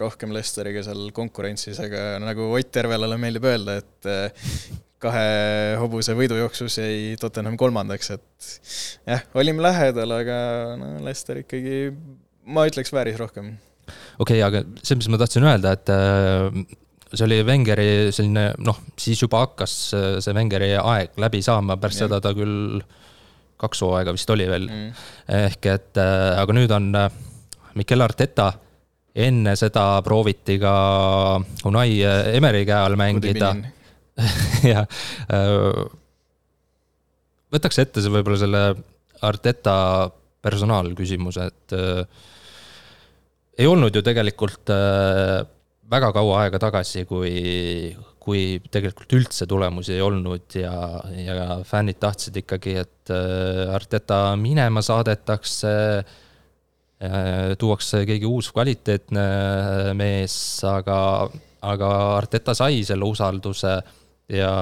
rohkem 0.00 0.32
Leicesteriga 0.34 0.84
seal 0.86 1.10
konkurentsis, 1.16 1.80
aga 1.82 2.16
nagu 2.22 2.48
Ott 2.56 2.80
Järvelale 2.80 3.18
meeldib 3.20 3.48
öelda, 3.50 3.76
et 3.82 4.10
eh, 4.10 4.46
kahe 5.02 5.26
hobuse 5.82 6.14
võidujooksus 6.16 6.78
jäi 6.80 7.16
Tottenham 7.20 7.58
kolmandaks, 7.60 8.14
et 8.16 8.52
jah, 9.10 9.26
olime 9.38 9.64
lähedal, 9.66 10.16
aga 10.22 10.38
no 10.80 10.94
Leicester 11.04 11.42
ikkagi, 11.42 11.90
ma 12.48 12.64
ütleks, 12.70 12.94
vääris 12.94 13.18
rohkem. 13.20 13.56
okei 14.22 14.40
okay,, 14.40 14.46
aga 14.46 14.64
see, 14.80 14.96
mis 14.96 15.10
ma 15.12 15.20
tahtsin 15.20 15.48
öelda, 15.48 15.74
et 15.76 15.92
äh, 15.92 16.78
see 17.12 17.26
oli 17.26 17.42
Wengeri 17.46 18.10
selline 18.14 18.52
noh, 18.64 18.82
siis 18.98 19.20
juba 19.22 19.44
hakkas 19.46 19.76
see 19.92 20.36
Wengeri 20.36 20.72
aeg 20.78 21.18
läbi 21.20 21.42
saama, 21.44 21.76
pärast 21.80 22.02
ja. 22.02 22.08
seda 22.08 22.20
ta 22.24 22.34
küll 22.36 22.80
kaks 23.62 23.84
hooaega 23.84 24.14
vist 24.16 24.30
oli 24.34 24.48
veel 24.50 24.66
mm.. 24.66 25.02
ehk 25.38 25.68
et, 25.70 26.00
aga 26.00 26.56
nüüd 26.56 26.72
on 26.74 26.88
Mikel 27.78 28.04
Arteta, 28.04 28.50
enne 29.14 29.54
seda 29.56 29.84
prooviti 30.04 30.58
ka 30.60 30.72
Unai 31.68 32.00
Emeri 32.36 32.66
käe 32.68 32.80
all 32.80 32.98
mängida. 33.00 33.54
jah, 34.72 34.84
võtaks 37.52 37.80
ette 37.80 38.02
see 38.04 38.12
võib-olla 38.12 38.40
selle 38.40 38.64
Arteta 39.22 39.76
personaalküsimuse, 40.42 41.46
et 41.46 41.74
äh, 41.78 42.22
ei 43.62 43.68
olnud 43.70 43.94
ju 43.94 44.02
tegelikult 44.04 44.72
äh, 44.74 45.42
väga 45.92 46.10
kaua 46.14 46.42
aega 46.44 46.60
tagasi, 46.62 47.04
kui, 47.08 47.92
kui 48.22 48.42
tegelikult 48.72 49.14
üldse 49.18 49.46
tulemusi 49.50 49.96
ei 49.96 50.02
olnud 50.04 50.56
ja, 50.58 50.74
ja 51.18 51.58
fännid 51.68 52.00
tahtsid 52.02 52.38
ikkagi, 52.42 52.76
et 52.82 53.12
äh, 53.12 53.72
Arteta 53.74 54.22
minema 54.40 54.82
saadetakse 54.84 55.72
äh,, 56.00 57.52
tuuakse 57.60 58.04
keegi 58.08 58.28
uus 58.28 58.50
kvaliteetne 58.54 59.26
mees, 59.98 60.36
aga, 60.68 60.98
aga 61.74 61.92
Arteta 62.16 62.56
sai 62.56 62.82
selle 62.88 63.08
usalduse 63.08 63.76
ja 64.32 64.52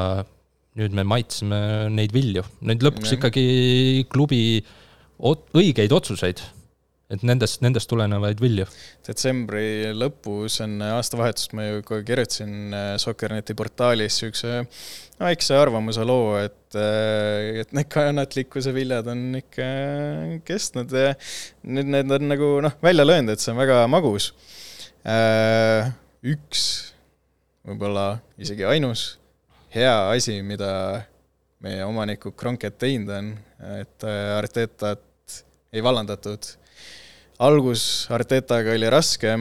nüüd 0.80 0.94
me 0.96 1.04
maitseme 1.06 1.90
neid 1.92 2.14
vilju, 2.14 2.44
neid 2.66 2.82
lõpuks 2.86 3.18
ikkagi 3.18 3.44
klubi 4.10 4.42
õigeid 5.20 5.92
otsuseid 5.92 6.40
et 7.10 7.24
nendest, 7.26 7.58
nendest 7.64 7.90
tulenevaid 7.90 8.40
vilju. 8.42 8.66
detsembri 9.06 9.90
lõpus 9.96 10.60
enne 10.62 10.92
aastavahetust 10.94 11.54
ma 11.58 11.66
ju 11.66 11.82
kohe 11.86 12.04
kirjutasin 12.06 12.76
äh, 12.76 12.90
Soccerneti 13.02 13.56
portaalis 13.58 14.20
niisuguse 14.20 14.60
väikse 15.20 15.58
arvamuse 15.58 16.04
loo, 16.06 16.36
et, 16.38 16.76
äh, 16.78 17.62
et 17.64 17.74
need 17.76 17.90
kannatlikkuse 17.90 18.74
viljad 18.76 19.10
on 19.10 19.26
ikka 19.40 19.66
kestnud 20.46 20.94
ja 20.94 21.16
nüüd 21.66 21.90
need 21.96 22.14
on 22.14 22.30
nagu 22.30 22.52
noh, 22.66 22.78
välja 22.84 23.06
löönud, 23.06 23.34
et 23.34 23.42
see 23.42 23.54
on 23.54 23.60
väga 23.60 23.82
magus. 23.90 24.30
Äh, 25.02 25.90
üks, 26.30 26.64
võib-olla 27.66 28.20
isegi 28.38 28.68
ainus 28.68 29.16
hea 29.74 29.96
asi, 30.12 30.40
mida 30.46 30.70
meie 31.64 31.82
omanikud 31.84 32.38
Kronked 32.38 32.78
teinud 32.80 33.10
on, 33.18 33.34
et 33.80 34.06
Artetat 34.06 35.02
ei 35.70 35.82
vallandatud 35.84 36.46
algus 37.40 37.82
Artetaga 38.12 38.74
oli 38.76 38.88
raske, 38.92 39.32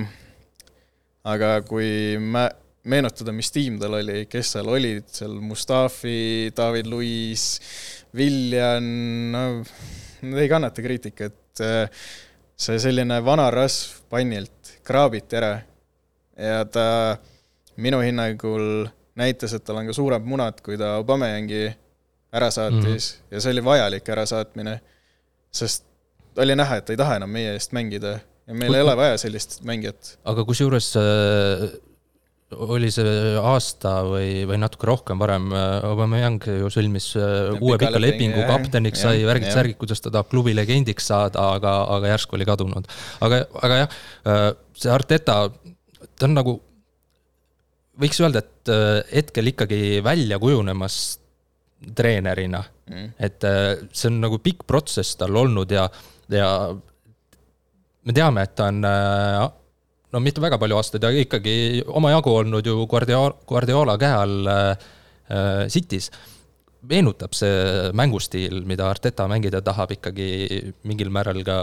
aga 1.28 1.52
kui 1.68 2.16
mä-, 2.20 2.52
meenutada, 2.90 3.34
mis 3.36 3.52
tiim 3.52 3.80
tal 3.82 3.98
oli, 4.00 4.24
kes 4.32 4.54
seal 4.56 4.70
olid, 4.72 5.10
seal 5.12 5.36
Mustafi, 5.44 6.52
David 6.56 6.88
Luiz, 6.92 7.60
Viljan, 8.16 8.88
no 9.34 9.44
nad 10.22 10.44
ei 10.44 10.52
kannata 10.52 10.84
kriitikat. 10.84 11.36
see 12.60 12.80
selline 12.80 13.18
vana 13.24 13.46
rasv 13.52 14.02
pannilt 14.12 14.70
kraabiti 14.84 15.36
ära 15.36 15.54
ja 16.40 16.66
ta 16.68 16.86
minu 17.80 18.00
hinnangul 18.04 18.88
näitas, 19.20 19.54
et 19.56 19.64
tal 19.64 19.80
on 19.80 19.88
ka 19.88 19.96
suured 19.96 20.24
munad, 20.28 20.60
kui 20.64 20.78
ta 20.80 20.98
Obameyangi 21.00 21.66
ära 22.36 22.50
saatis 22.52 22.84
mm 22.84 22.96
-hmm. 22.96 23.36
ja 23.36 23.42
see 23.42 23.52
oli 23.52 23.64
vajalik 23.64 24.10
ärasaatmine, 24.10 24.80
sest 25.52 25.89
oli 26.38 26.56
näha, 26.56 26.80
et 26.80 26.86
ta 26.86 26.94
ei 26.94 27.00
taha 27.00 27.20
enam 27.20 27.32
meie 27.34 27.56
eest 27.56 27.74
mängida 27.76 28.20
ja 28.50 28.58
meil 28.58 28.74
ei 28.74 28.84
ole 28.86 28.96
vaja 28.98 29.20
sellist 29.22 29.62
mängijat. 29.68 30.16
aga 30.30 30.44
kusjuures 30.48 30.90
äh, 31.00 31.66
oli 32.66 32.90
see 32.94 33.36
aasta 33.38 34.00
või, 34.08 34.30
või 34.50 34.58
natuke 34.62 34.90
rohkem 34.90 35.22
varem, 35.22 35.52
äh, 35.54 35.86
Aubameyang 35.90 36.48
ju 36.64 36.72
sõlmis 36.74 37.12
äh, 37.20 37.52
uue 37.60 37.78
pika 37.82 38.02
lepingu, 38.02 38.42
kapteniks 38.50 39.06
sai 39.06 39.22
värgid-särgid, 39.28 39.78
kuidas 39.82 40.02
ta 40.02 40.14
tahab 40.14 40.32
klubi 40.32 40.56
legendiks 40.58 41.12
saada, 41.12 41.52
aga, 41.60 41.76
aga 41.98 42.16
järsku 42.16 42.40
oli 42.40 42.50
kadunud. 42.50 42.90
aga, 43.26 43.44
aga 43.62 43.80
jah, 43.84 44.02
see 44.78 44.94
Arteta, 44.94 45.40
ta 46.10 46.30
on 46.30 46.38
nagu, 46.38 46.58
võiks 48.02 48.22
öelda, 48.24 48.42
et 48.42 48.76
hetkel 49.14 49.54
ikkagi 49.54 50.00
välja 50.06 50.38
kujunemas 50.42 51.20
treenerina 51.96 52.60
mm.. 52.90 53.12
et 53.24 53.46
see 53.96 54.10
on 54.10 54.18
nagu 54.26 54.40
pikk 54.44 54.66
protsess 54.68 55.16
tal 55.20 55.38
olnud 55.40 55.72
ja 55.72 55.86
ja 56.34 56.50
me 58.06 58.16
teame, 58.16 58.46
et 58.46 58.56
ta 58.58 58.70
on 58.72 58.84
äh, 58.88 59.46
no 60.14 60.24
mitte 60.24 60.42
väga 60.44 60.60
palju 60.62 60.80
aastaid, 60.80 61.06
aga 61.06 61.26
ikkagi 61.26 61.56
omajagu 62.00 62.34
olnud 62.42 62.66
ju 62.66 62.76
Guardiola, 62.90 63.38
Guardiola 63.50 63.96
käe 64.02 64.18
all 64.24 64.52
äh, 64.54 64.90
City's. 65.70 66.10
meenutab 66.90 67.34
see 67.36 67.90
mängustiil, 67.94 68.62
mida 68.66 68.88
Arteta 68.88 69.26
mängida 69.28 69.60
tahab, 69.62 69.92
ikkagi 69.98 70.72
mingil 70.88 71.12
määral 71.12 71.42
ka 71.44 71.58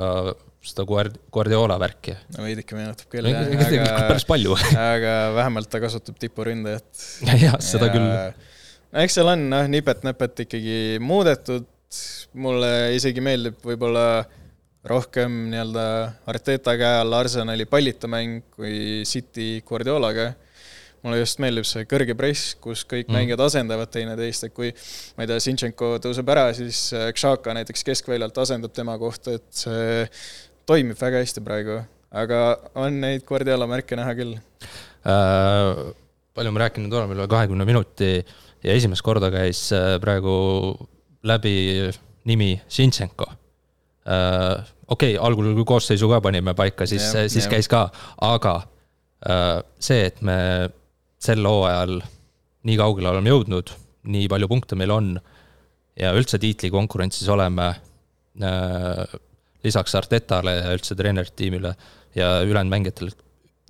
seda 0.66 0.84
Guardiola 0.86 1.78
värki. 1.80 2.14
no 2.36 2.44
veidike 2.44 2.76
meenutab 2.76 3.08
küll, 3.10 3.30
aga 3.30 3.94
päris 4.10 4.28
palju 4.28 4.58
aga 4.92 5.16
vähemalt 5.38 5.70
ta 5.72 5.80
kasutab 5.82 6.20
tipuründajat. 6.20 6.90
jah, 7.46 7.58
seda 7.64 7.88
ja... 7.88 7.94
küll. 7.96 8.10
no 8.92 9.06
eks 9.06 9.18
seal 9.18 9.32
on 9.32 9.48
noh, 9.50 9.70
nipet-näpet 9.72 10.46
ikkagi 10.46 10.78
muudetud, 11.02 11.66
mulle 12.36 12.72
isegi 12.98 13.24
meeldib 13.24 13.58
võib-olla 13.64 14.06
äh, 14.20 14.45
rohkem 14.86 15.46
nii-öelda 15.50 15.84
Arteta 16.30 16.76
käe 16.78 17.00
all 17.00 17.14
Arsenali 17.18 17.66
pallitamäng 17.68 18.42
kui 18.54 19.02
City 19.04 19.62
Guardiolaga. 19.66 20.32
mulle 21.04 21.20
just 21.20 21.38
meeldib 21.38 21.66
see 21.68 21.84
kõrge 21.86 22.16
press, 22.18 22.56
kus 22.58 22.80
kõik 22.88 23.06
mm. 23.06 23.14
mängijad 23.14 23.42
asendavad 23.44 23.90
teineteist, 23.94 24.48
et 24.48 24.54
kui 24.54 24.72
ma 25.14 25.22
ei 25.22 25.28
tea, 25.30 25.42
Zinchenko 25.44 25.90
tõuseb 26.02 26.32
ära, 26.32 26.48
siis 26.56 26.80
äh, 26.96 27.12
Xhaka 27.14 27.54
näiteks 27.54 27.86
keskväljalt 27.86 28.38
asendab 28.42 28.74
tema 28.74 28.96
kohta, 28.98 29.36
et 29.38 29.46
see 29.54 30.08
toimib 30.66 30.98
väga 30.98 31.20
hästi 31.22 31.44
praegu, 31.46 31.78
aga 32.10 32.40
on 32.82 32.98
neid 33.04 33.22
Guardiola 33.28 33.68
märke 33.70 33.98
näha 33.98 34.16
küll 34.18 34.34
äh,. 34.34 35.84
palju 36.34 36.52
me 36.52 36.64
rääkinud 36.64 36.98
oleme, 36.98 37.14
üle 37.14 37.28
kahekümne 37.30 37.68
minuti 37.68 38.10
ja 38.64 38.74
esimest 38.74 39.06
korda 39.06 39.30
käis 39.30 39.68
äh, 39.76 40.00
praegu 40.02 40.34
läbi 41.26 41.56
nimi 42.26 42.56
Zinchenko 42.66 43.30
äh, 44.10 44.74
okei 44.88 45.16
okay,, 45.16 45.22
algul 45.26 45.52
kui 45.56 45.66
koosseisu 45.68 46.08
ka 46.10 46.20
panime 46.24 46.54
paika, 46.58 46.86
siis, 46.86 47.08
siis 47.12 47.44
yeah. 47.44 47.52
käis 47.56 47.70
ka, 47.70 47.86
aga 48.26 48.56
äh, 49.26 49.58
see, 49.78 50.06
et 50.10 50.22
me 50.26 50.38
sel 51.22 51.46
hooajal 51.46 51.98
nii 52.66 52.78
kaugele 52.78 53.10
oleme 53.12 53.32
jõudnud, 53.32 53.72
nii 54.12 54.28
palju 54.30 54.48
punkte 54.50 54.78
meil 54.78 54.94
on 54.94 55.14
ja 55.98 56.12
üldse 56.16 56.38
tiitlikonkurentsis 56.42 57.28
oleme 57.32 57.68
äh,, 57.70 59.04
lisaks 59.66 59.94
Artetale 59.98 60.58
ja 60.60 60.74
üldse 60.76 60.96
treeneritiimile 60.98 61.72
ja 62.16 62.36
ülejäänud 62.44 62.72
mängijatel, 62.72 63.10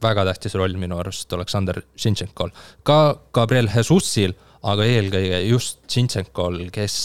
väga 0.02 0.26
tähtis 0.28 0.54
roll 0.58 0.76
minu 0.78 0.98
arust 1.00 1.32
Aleksander 1.32 1.80
Zinchenko'l. 1.98 2.52
ka 2.84 2.98
Gabriel 3.32 3.70
Jesusil, 3.72 4.34
aga 4.66 4.84
eelkõige 4.84 5.40
just 5.46 5.80
Zinchenko'l, 5.92 6.66
kes, 6.74 6.96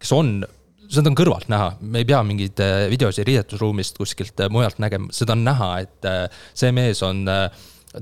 kes 0.00 0.14
on 0.16 0.38
seda 0.92 1.10
on 1.10 1.16
kõrvalt 1.18 1.50
näha, 1.52 1.74
me 1.80 2.02
ei 2.02 2.08
pea 2.08 2.20
mingeid 2.26 2.60
äh, 2.62 2.86
videosi 2.92 3.24
riietusruumist 3.26 3.98
kuskilt 4.00 4.40
äh, 4.42 4.50
mujalt 4.52 4.80
nägema, 4.82 5.10
seda 5.14 5.36
on 5.36 5.44
näha, 5.46 5.70
et 5.84 6.08
äh, 6.08 6.24
see 6.56 6.72
mees 6.74 7.02
on, 7.06 7.24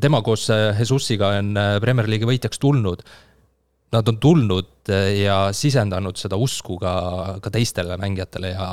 tema 0.01 0.23
koos 0.25 0.47
Jesusiga 0.51 1.35
on 1.39 1.53
Premier 1.85 2.09
League'i 2.09 2.31
võitjaks 2.31 2.61
tulnud. 2.63 3.03
Nad 3.93 4.09
on 4.09 4.17
tulnud 4.17 4.89
ja 4.89 5.37
sisendanud 5.53 6.17
seda 6.17 6.39
usku 6.41 6.79
ka, 6.81 6.95
ka 7.45 7.51
teistele 7.53 7.99
mängijatele 8.01 8.55
ja 8.55 8.69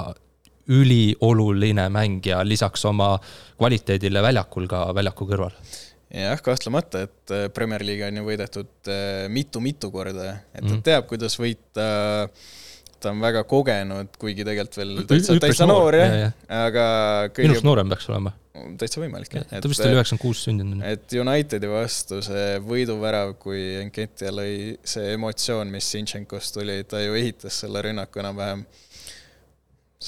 ülioluline 0.71 1.89
mängija 1.91 2.39
lisaks 2.47 2.85
oma 2.87 3.17
kvaliteedile 3.57 4.23
väljakul 4.23 4.69
ka 4.71 4.85
väljaku 4.95 5.27
kõrval 5.27 5.57
jah, 6.07 6.39
kahtlemata, 6.41 7.03
et 7.09 7.35
Premier 7.53 7.83
League 7.83 8.07
on 8.07 8.21
ju 8.21 8.23
võidetud 8.29 8.93
mitu-mitu 9.35 9.91
korda, 9.91 10.31
et 10.55 10.63
ta 10.63 10.71
mm. 10.71 10.81
teab, 10.87 11.09
kuidas 11.11 11.35
võita 11.41 11.89
äh, 12.23 12.47
ta 13.01 13.13
on 13.13 13.21
väga 13.23 13.43
kogenud, 13.49 14.11
kuigi 14.19 14.45
tegelikult 14.47 14.77
veel 14.79 14.93
täitsa, 15.09 15.35
täitsa 15.41 15.67
noor 15.69 15.97
jah 15.97 16.11
ja, 16.13 16.27
ja., 16.27 16.61
aga 16.67 16.85
kõige... 17.31 17.49
minust 17.49 17.67
noorem 17.67 17.91
peaks 17.91 18.09
olema. 18.11 18.33
täitsa 18.81 19.01
võimalik 19.03 19.35
jah. 19.37 19.47
ta 19.49 19.71
vist 19.71 19.83
oli 19.85 19.97
üheksakümmend 19.97 20.23
kuus 20.23 20.43
sündinud. 20.47 20.83
et 20.87 21.15
Unitedi 21.21 21.71
vastu 21.71 22.19
see 22.25 22.59
võiduvärav, 22.65 23.35
kui 23.41 23.61
Enketia 23.83 24.33
lõi, 24.35 24.53
see 24.83 25.13
emotsioon, 25.15 25.71
mis 25.73 25.89
Zinchenkost 25.95 26.57
tuli, 26.57 26.81
ta 26.89 27.01
ju 27.03 27.17
ehitas 27.19 27.61
selle 27.63 27.83
rünnaku 27.85 28.23
enam-vähem. 28.23 28.65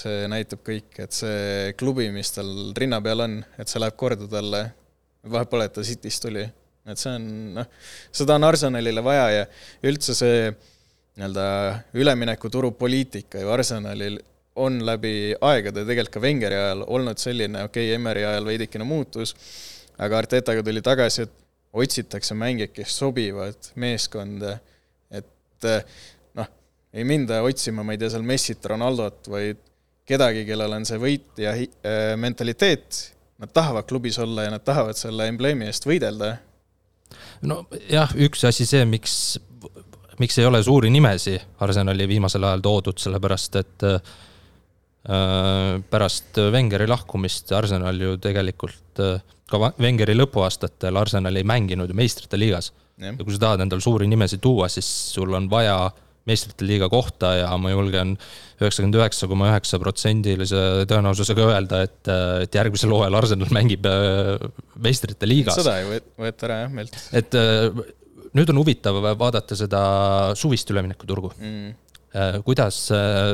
see 0.02 0.26
näitab 0.32 0.64
kõik, 0.68 0.92
et 1.04 1.16
see 1.16 1.76
klubi, 1.80 2.10
mis 2.16 2.32
tal 2.36 2.52
rinna 2.78 3.02
peal 3.04 3.28
on, 3.28 3.40
et 3.60 3.72
see 3.72 3.84
läheb 3.84 4.00
korda 4.00 4.28
talle. 4.32 4.66
vahet 5.32 5.50
pole, 5.50 5.70
et 5.70 5.78
ta 5.78 5.86
Cityst 5.86 6.28
tuli, 6.28 6.44
et 6.90 7.00
see 7.00 7.16
on 7.16 7.32
noh, 7.60 7.72
seda 8.12 8.36
on 8.40 8.52
Arsenalile 8.52 9.04
vaja 9.06 9.26
ja 9.36 9.48
üldse 9.88 10.18
see 10.18 10.52
nii-öelda 11.20 11.46
üleminekuturu 11.94 12.72
poliitika 12.72 13.42
ju 13.42 13.50
Arsenalil 13.52 14.20
on 14.56 14.80
läbi 14.86 15.34
aegade, 15.42 15.86
tegelikult 15.88 16.14
ka 16.14 16.24
Wengeri 16.24 16.58
ajal 16.58 16.84
olnud 16.88 17.20
selline, 17.22 17.66
okei 17.68 17.88
okay,, 17.88 17.96
Emmeri 17.96 18.26
ajal 18.28 18.48
veidikene 18.48 18.88
muutus, 18.88 19.36
aga 19.98 20.20
Artetaga 20.20 20.64
tuli 20.64 20.84
tagasi, 20.84 21.28
et 21.28 21.38
otsitakse 21.74 22.36
mängijaid, 22.36 22.74
kes 22.76 22.98
sobivad 23.00 23.72
meeskonda, 23.80 24.58
et 25.12 25.68
noh, 26.38 26.50
ei 26.94 27.08
minda 27.08 27.42
otsima, 27.48 27.84
ma 27.84 27.96
ei 27.96 28.02
tea, 28.02 28.12
seal 28.12 28.26
Messit, 28.28 28.66
Ronaldot, 28.68 29.32
vaid 29.32 29.62
kedagi, 30.08 30.44
kellel 30.48 30.76
on 30.76 30.88
see 30.88 31.00
võitja 31.00 31.56
äh, 31.56 32.14
mentaliteet, 32.20 33.02
nad 33.42 33.54
tahavad 33.56 33.88
klubis 33.90 34.20
olla 34.22 34.46
ja 34.48 34.54
nad 34.54 34.66
tahavad 34.68 35.00
selle 35.00 35.30
embleemi 35.32 35.70
eest 35.70 35.88
võidelda. 35.88 36.36
nojah, 37.48 38.12
üks 38.28 38.44
asi 38.48 38.68
see, 38.68 38.84
miks, 38.86 39.40
miks 40.22 40.38
ei 40.40 40.46
ole 40.46 40.62
suuri 40.64 40.92
nimesi 40.94 41.36
Arsenali 41.66 42.08
viimasel 42.10 42.46
ajal 42.48 42.64
toodud, 42.66 43.00
sellepärast 43.02 43.58
et 43.62 43.88
äh, 43.88 43.98
pärast 45.90 46.38
Wengeri 46.54 46.88
lahkumist 46.90 47.52
Arsenal 47.58 48.00
ju 48.02 48.18
tegelikult 48.22 49.02
äh, 49.02 49.24
ka 49.52 49.74
Wengeri 49.82 50.16
lõpuaastatel 50.18 51.00
Arsenal 51.02 51.40
ei 51.40 51.48
mänginud 51.48 51.90
ju 51.90 51.98
meistrite 51.98 52.40
liigas. 52.40 52.72
ja 53.02 53.16
kui 53.18 53.34
sa 53.34 53.48
tahad 53.48 53.66
endale 53.66 53.82
suuri 53.82 54.08
nimesid 54.08 54.42
tuua, 54.44 54.70
siis 54.70 54.88
sul 55.16 55.34
on 55.34 55.50
vaja 55.50 55.90
meistrite 56.30 56.66
liiga 56.70 56.90
kohta 56.90 57.32
ja 57.40 57.50
ma 57.58 57.72
julgen 57.72 58.14
üheksakümmend 58.62 58.98
üheksa 59.00 59.30
koma 59.30 59.48
üheksa 59.50 59.80
protsendilise 59.82 60.60
tõenäosusega 60.90 61.48
öelda, 61.48 61.82
et, 61.88 62.12
et 62.46 62.58
järgmisel 62.60 62.94
hooajal 62.94 63.18
Arsenal 63.24 63.50
mängib 63.58 63.88
äh, 63.90 64.38
meistrite 64.78 65.30
liigas. 65.30 65.58
seda 65.58 65.80
ei 65.82 66.02
võeta 66.22 66.48
ära 66.48 66.60
jah 66.66 66.76
meilt. 66.78 67.00
et 67.18 67.40
äh, 67.40 67.82
nüüd 68.38 68.54
on 68.54 68.62
huvitav 68.62 69.00
vaadata 69.20 69.58
seda 69.60 69.82
suvist 70.40 70.70
üleminekuturgu. 70.74 71.34
Mm.. 71.40 71.76
Äh, 72.12 72.40
kuidas 72.44 72.90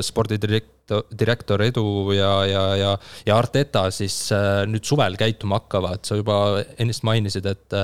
spordidirektor, 0.06 1.08
direktor 1.20 1.64
Edu 1.66 2.14
ja, 2.14 2.34
ja, 2.46 2.66
ja, 2.78 2.92
ja 3.26 3.38
Arteta 3.38 3.88
siis 3.92 4.30
nüüd 4.70 4.86
suvel 4.86 5.18
käituma 5.20 5.58
hakkavad, 5.60 6.06
sa 6.06 6.20
juba 6.20 6.38
ennist 6.78 7.04
mainisid, 7.08 7.50
et 7.50 7.76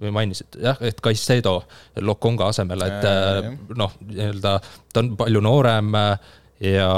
või 0.00 0.12
mainisid 0.14 0.58
jah, 0.60 0.78
et 0.84 1.00
Caicedo 1.04 1.60
Lokonga 2.00 2.50
asemel, 2.50 2.84
et 2.86 3.06
äh, 3.06 3.50
noh, 3.76 3.94
nii-öelda 4.08 4.56
ta 4.92 5.02
on 5.02 5.14
palju 5.20 5.42
noorem 5.44 5.94
äh, 5.98 6.34
ja, 6.70 6.90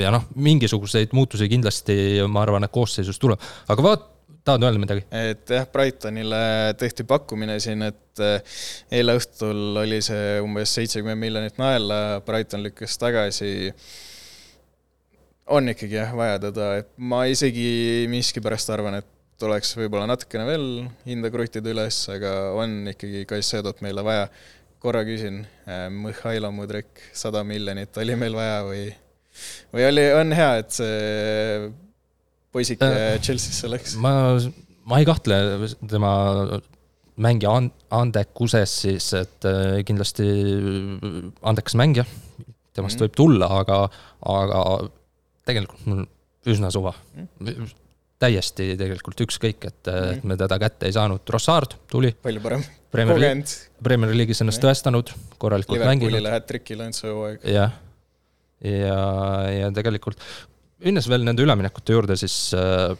ja 0.00 0.14
noh, 0.14 0.28
mingisuguseid 0.34 1.14
muutusi 1.16 1.48
kindlasti 1.50 1.96
ma 2.30 2.44
arvan, 2.44 2.66
et 2.66 2.74
koosseisus 2.74 3.20
tuleb, 3.22 3.42
aga 3.70 3.86
vaat-, 3.88 4.10
tahad 4.44 4.64
öelda 4.66 4.80
midagi? 4.80 5.04
et 5.10 5.50
jah, 5.56 5.66
Brightonile 5.72 6.40
tehti 6.80 7.06
pakkumine 7.08 7.56
siin, 7.62 7.84
et 7.88 8.22
äh, 8.22 8.58
eile 8.92 9.16
õhtul 9.18 9.80
oli 9.80 10.00
see 10.04 10.38
umbes 10.44 10.74
seitsekümmend 10.76 11.20
miljonit 11.20 11.60
naela, 11.60 12.20
Brighton 12.26 12.64
lükkas 12.66 12.98
tagasi. 13.00 13.72
on 15.46 15.68
ikkagi 15.72 15.98
jah, 15.98 16.12
vaja 16.16 16.38
teda, 16.46 16.70
et 16.82 16.90
ma 16.96 17.24
isegi 17.28 18.06
miskipärast 18.12 18.72
arvan, 18.72 19.00
et 19.00 19.08
tuleks 19.40 19.74
võib-olla 19.76 20.06
natukene 20.08 20.44
veel 20.46 20.66
hinda 21.08 21.30
kruttida 21.32 21.72
üles, 21.72 22.04
aga 22.12 22.34
on 22.56 22.84
ikkagi 22.92 23.24
Kaissedot 23.28 23.80
meile 23.84 24.04
vaja. 24.04 24.28
korra 24.84 25.00
küsin, 25.08 25.46
äh, 25.64 25.88
Mihhailo 25.88 26.50
Mudrik, 26.52 27.00
sada 27.16 27.40
miljonit 27.44 27.96
oli 27.96 28.16
meil 28.20 28.34
vaja 28.36 28.60
või, 28.66 28.82
või 29.72 29.86
oli, 29.88 30.04
on 30.12 30.36
hea, 30.36 30.50
et 30.60 30.76
see 30.76 31.70
poisike 32.54 32.88
äh, 32.88 33.18
Chelsea'sse 33.22 33.70
läks? 33.72 33.98
ma, 34.00 34.14
ma 34.88 35.02
ei 35.02 35.08
kahtle 35.08 35.38
tema 35.90 36.14
mängija 37.14 37.54
andekuses 37.94 38.80
siis, 38.86 39.12
et 39.18 39.46
äh, 39.48 39.82
kindlasti 39.86 40.26
andekas 41.46 41.78
mängija, 41.78 42.06
temast 42.74 42.98
mm. 42.98 43.06
võib 43.06 43.16
tulla, 43.20 43.52
aga, 43.60 43.84
aga 44.34 44.66
tegelikult 45.46 45.88
mul 45.90 46.04
üsna 46.50 46.72
suva 46.74 46.92
mm 47.14 47.72
täiesti 48.24 48.74
tegelikult 48.78 49.24
ükskõik, 49.26 49.66
et 49.68 49.90
mm, 49.90 50.14
et 50.14 50.26
me 50.28 50.36
teda 50.40 50.58
kätte 50.62 50.88
ei 50.88 50.94
saanud. 50.94 51.22
Rossard 51.34 51.76
tuli. 51.90 52.14
palju 52.24 52.42
parem. 52.44 52.64
Premier, 52.94 53.42
Premier 53.82 54.14
League'is 54.14 54.40
ennast 54.44 54.60
-hmm. 54.62 54.68
tõestanud, 54.68 55.10
korralikult 55.42 55.80
mänginud. 55.82 56.12
Liverpoolile 56.12 56.34
hat-trick'i 56.36 56.78
löönud 56.78 56.96
see 56.96 57.10
hooaeg. 57.10 57.40
jah, 57.44 57.72
ja, 58.62 58.76
ja, 58.78 58.98
ja 59.58 59.70
tegelikult 59.74 60.22
minnes 60.84 61.08
veel 61.10 61.24
nende 61.26 61.44
üleminekute 61.44 61.96
juurde, 61.96 62.16
siis 62.20 62.36
äh, 62.56 62.92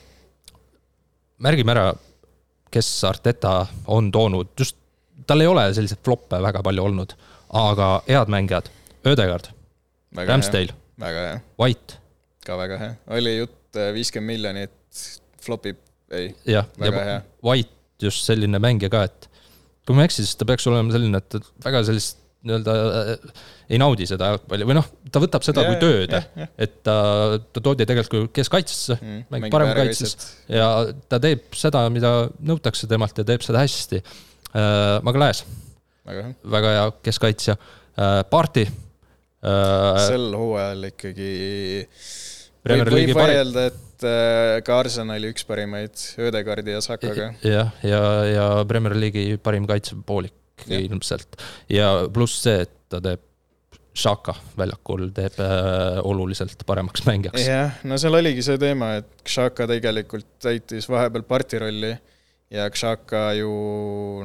märgime 1.45 1.75
ära, 1.75 1.91
kes 2.75 2.89
Arteta 3.07 3.59
on 3.93 4.11
toonud, 4.15 4.55
just 4.59 4.79
tal 5.29 5.45
ei 5.45 5.51
ole 5.51 5.67
selliseid 5.77 6.03
floppe 6.05 6.41
väga 6.43 6.63
palju 6.65 6.87
olnud, 6.89 7.15
aga 7.61 7.91
head 8.09 8.33
mängijad, 8.33 8.71
Ödegard, 9.07 9.51
Ramsdale, 10.17 10.75
White. 11.61 12.01
ka 12.45 12.57
väga 12.61 12.81
hea, 12.81 12.97
oli 13.19 13.37
jutt 13.39 13.79
äh, 13.79 13.93
viiskümmend 13.97 14.33
miljonit 14.33 15.05
flopib, 15.45 15.79
ei, 16.15 16.33
väga 16.49 16.91
ja 16.91 17.07
hea. 17.11 17.23
White 17.45 17.73
just 18.03 18.27
selline 18.27 18.61
mängija 18.63 18.91
ka, 18.93 19.05
et 19.09 19.31
kui 19.85 19.97
ma 19.97 20.05
ei 20.05 20.11
eksi, 20.11 20.25
siis 20.25 20.41
ta 20.41 20.49
peaks 20.49 20.67
olema 20.71 20.93
selline, 20.95 21.21
et 21.21 21.53
väga 21.65 21.85
sellist 21.87 22.24
nii-öelda 22.45 22.75
äh, 22.75 23.43
ei 23.73 23.81
naudi 23.81 24.07
seda 24.09 24.33
jalgpalli 24.33 24.69
või 24.69 24.77
noh, 24.79 24.89
ta 25.13 25.23
võtab 25.23 25.47
seda 25.47 25.65
ja, 25.65 25.73
kui 25.73 25.81
tööd, 25.83 26.15
et 26.61 26.77
ta, 26.87 26.97
ta 27.41 27.63
toodi 27.65 27.87
tegelikult 27.89 28.33
keskkaitsesse 28.37 28.99
mm,, 28.99 29.25
mängib 29.35 29.55
parem 29.55 29.73
kaitses 29.77 30.17
ja 30.53 30.69
ta 31.11 31.21
teeb 31.23 31.57
seda, 31.59 31.87
mida 31.95 32.15
nõutakse 32.45 32.91
temalt 32.91 33.19
ja 33.21 33.27
teeb 33.29 33.45
seda 33.47 33.65
hästi. 33.65 34.03
Äh,. 34.55 35.01
Magalaes, 35.07 35.43
väga 36.07 36.75
hea, 36.77 36.85
keskkaitsja. 37.09 37.57
Äh,, 37.97 38.21
Parti 38.31 38.69
äh,. 38.69 40.05
sel 40.05 40.29
hooajal 40.39 40.91
ikkagi 40.93 41.33
võib, 42.69 42.95
võib 42.95 43.17
vaielda, 43.19 43.67
et 43.73 43.83
Äh, 44.05 44.61
ka 44.67 44.79
Arsenali 44.83 45.31
üks 45.33 45.45
parimaid 45.47 46.01
Ödegardi 46.21 46.75
ja 46.75 46.81
Sakaga. 46.85 47.31
jah, 47.41 47.71
ja, 47.83 47.91
ja, 47.91 48.03
ja 48.29 48.47
Premier 48.69 48.97
League'i 48.99 49.39
parim 49.41 49.69
kaitsepoolik 49.71 50.35
ja. 50.67 50.81
ilmselt 50.81 51.39
ja 51.73 51.93
pluss 52.13 52.43
see, 52.47 52.65
et 52.67 52.75
ta 52.93 53.03
teeb 53.05 53.31
Shaka 53.95 54.33
väljakul 54.59 55.07
teeb 55.15 55.37
äh, 55.39 56.01
oluliselt 56.03 56.65
paremaks 56.67 57.05
mängijaks. 57.07 57.45
jah, 57.47 57.77
no 57.87 57.99
seal 58.01 58.17
oligi 58.19 58.43
see 58.43 58.59
teema, 58.59 58.97
et 58.99 59.11
Shaka 59.31 59.69
tegelikult 59.71 60.27
täitis 60.43 60.89
vahepeal 60.91 61.23
parti 61.29 61.61
rolli 61.63 61.93
ja 62.55 62.67
Kšaka 62.71 63.29
ju 63.39 63.53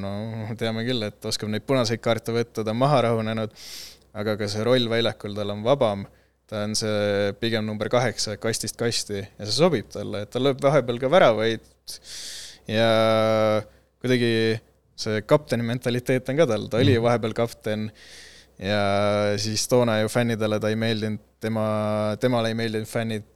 no 0.02 0.14
teame 0.58 0.86
küll, 0.88 1.06
et 1.06 1.30
oskab 1.30 1.52
neid 1.54 1.66
punaseid 1.70 2.02
kaarte 2.02 2.34
võtta, 2.34 2.64
ta 2.64 2.74
on 2.74 2.82
maha 2.82 3.04
rahunenud, 3.08 3.54
aga 4.18 4.36
ka 4.40 4.50
see 4.50 4.66
roll 4.66 4.90
väljakul 4.92 5.38
tal 5.38 5.54
on 5.54 5.62
vabam 5.66 6.08
ta 6.50 6.64
on 6.66 6.74
see 6.78 7.34
pigem 7.42 7.66
number 7.66 7.92
kaheksa 7.94 8.40
kastist 8.42 8.78
kasti 8.80 9.22
ja 9.22 9.46
see 9.46 9.54
sobib 9.54 9.90
talle, 9.94 10.24
et 10.26 10.34
ta 10.34 10.42
lööb 10.42 10.62
vahepeal 10.64 10.98
ka 11.02 11.12
väravaid 11.14 11.66
ja 12.70 12.90
kuidagi 14.02 14.32
see 15.00 15.22
kapteni 15.28 15.66
mentaliteet 15.68 16.32
on 16.32 16.42
ka 16.42 16.48
tal, 16.50 16.68
ta 16.72 16.82
oli 16.82 16.96
ju 16.96 17.02
mhm. 17.02 17.08
vahepeal 17.08 17.36
kapten 17.38 17.90
ja 18.60 18.80
siis 19.40 19.68
toona 19.72 20.02
ju 20.02 20.12
fännidele 20.12 20.60
ta 20.60 20.72
ei 20.72 20.80
meeldinud, 20.80 21.22
tema, 21.40 21.66
temale 22.20 22.52
ei 22.52 22.58
meeldinud 22.60 22.90
fännid, 22.90 23.28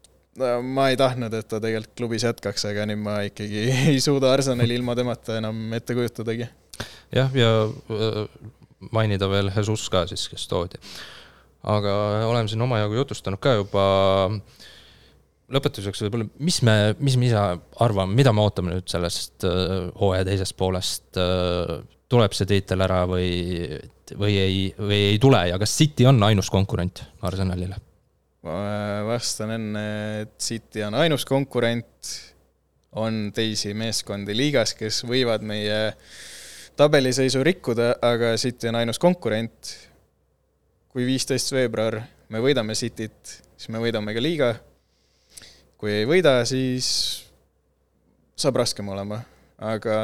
ma 0.68 0.90
ei 0.92 1.00
tahtnud, 1.00 1.34
et 1.38 1.48
ta 1.48 1.62
tegelikult 1.64 1.96
klubis 2.02 2.26
jätkaks, 2.28 2.68
aga 2.68 2.88
nüüd 2.90 3.00
ma 3.06 3.22
ikkagi 3.30 3.68
ei 3.94 4.02
suuda 4.04 4.34
Arsenali 4.36 4.76
ilma 4.76 4.98
temata 5.00 5.40
enam 5.40 5.66
ette 5.78 5.96
kujutadagi. 5.96 6.50
jah, 7.16 7.36
ja 7.38 7.52
äh, 7.70 8.24
mainida 8.92 9.30
veel 9.32 9.52
Jesus 9.56 9.88
ka 9.94 10.04
siis, 10.10 10.28
kes 10.32 10.50
toodi 10.52 10.82
aga 11.64 11.94
oleme 12.28 12.52
siin 12.52 12.62
omajagu 12.62 13.00
jutustanud 13.00 13.42
ka 13.44 13.58
juba. 13.60 13.86
Lõpetuseks 15.54 16.04
võib-olla, 16.06 16.28
mis 16.44 16.62
me, 16.66 16.76
mis 17.04 17.18
me 17.20 17.28
ise 17.30 17.42
arvame, 17.84 18.16
mida 18.18 18.34
me 18.36 18.44
ootame 18.46 18.76
nüüd 18.76 18.90
sellest 18.92 19.46
äh, 19.48 19.90
hooaja 20.00 20.28
teisest 20.30 20.58
poolest 20.60 21.20
äh,? 21.20 21.82
tuleb 22.14 22.36
see 22.38 22.46
tiitel 22.46 22.84
ära 22.86 23.00
või, 23.10 23.66
või 24.20 24.36
ei, 24.38 24.58
või 24.78 25.00
ei 25.14 25.16
tule 25.22 25.40
ja 25.50 25.58
kas 25.58 25.72
City 25.80 26.06
on 26.06 26.22
ainus 26.28 26.52
konkurent 26.54 27.02
Arsenalile? 27.26 27.80
ma 28.46 28.60
vastan 29.08 29.56
enne, 29.56 29.86
et 30.26 30.36
City 30.44 30.84
on 30.86 31.00
ainus 31.00 31.26
konkurent, 31.26 32.12
on 33.00 33.32
teisi 33.34 33.72
meeskondi 33.74 34.36
liigas, 34.36 34.76
kes 34.78 35.02
võivad 35.08 35.42
meie 35.48 35.80
tabeliseisu 36.78 37.42
rikkuda, 37.46 37.96
aga 38.04 38.36
City 38.38 38.70
on 38.70 38.78
ainus 38.84 39.02
konkurent 39.02 39.74
kui 40.94 41.08
viisteist 41.08 41.50
veebruar 41.56 42.04
me 42.30 42.42
võidame 42.42 42.76
Cityt, 42.78 43.40
siis 43.58 43.72
me 43.74 43.82
võidame 43.82 44.14
ka 44.14 44.22
liiga. 44.22 44.54
Kui 45.84 45.92
ei 46.00 46.06
võida, 46.08 46.38
siis 46.48 46.88
saab 48.40 48.56
raskem 48.62 48.88
olema, 48.94 49.18
aga 49.60 49.98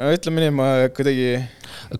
no 0.00 0.12
ütleme 0.16 0.46
nii, 0.46 0.54
ma 0.56 0.68
kuidagi 0.96 1.42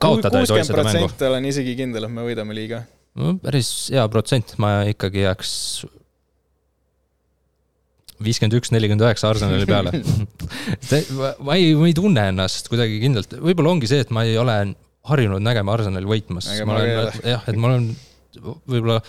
kuuskümmend 0.01 0.73
protsenti 0.73 1.29
olen 1.29 1.51
isegi 1.53 1.77
kindel, 1.77 2.09
et 2.09 2.14
me 2.16 2.25
võidame 2.25 2.57
liiga. 2.57 2.81
no 3.21 3.35
päris 3.45 3.90
hea 3.92 4.07
protsent, 4.09 4.57
ma 4.62 4.79
ikkagi 4.88 5.27
jääks 5.27 5.53
viiskümmend 8.25 8.57
üks, 8.57 8.73
nelikümmend 8.73 9.05
üheksa 9.05 9.29
Arsenali 9.29 9.69
peale. 9.69 9.92
Ma 11.45 11.59
ei, 11.59 11.75
ma 11.77 11.85
ei 11.85 11.92
tunne 11.92 12.23
ennast 12.31 12.71
kuidagi 12.73 12.97
kindlalt, 13.03 13.35
võib-olla 13.45 13.75
ongi 13.75 13.90
see, 13.90 14.01
et 14.01 14.12
ma 14.14 14.25
ei 14.25 14.38
ole 14.40 14.55
harjunud 15.11 15.45
nägema 15.45 15.75
Arsenali 15.77 16.09
võitmas. 16.09 16.49
jah, 16.57 17.45
et 17.45 17.61
ma 17.61 17.75
olen 17.75 17.90
võib-olla 18.40 19.03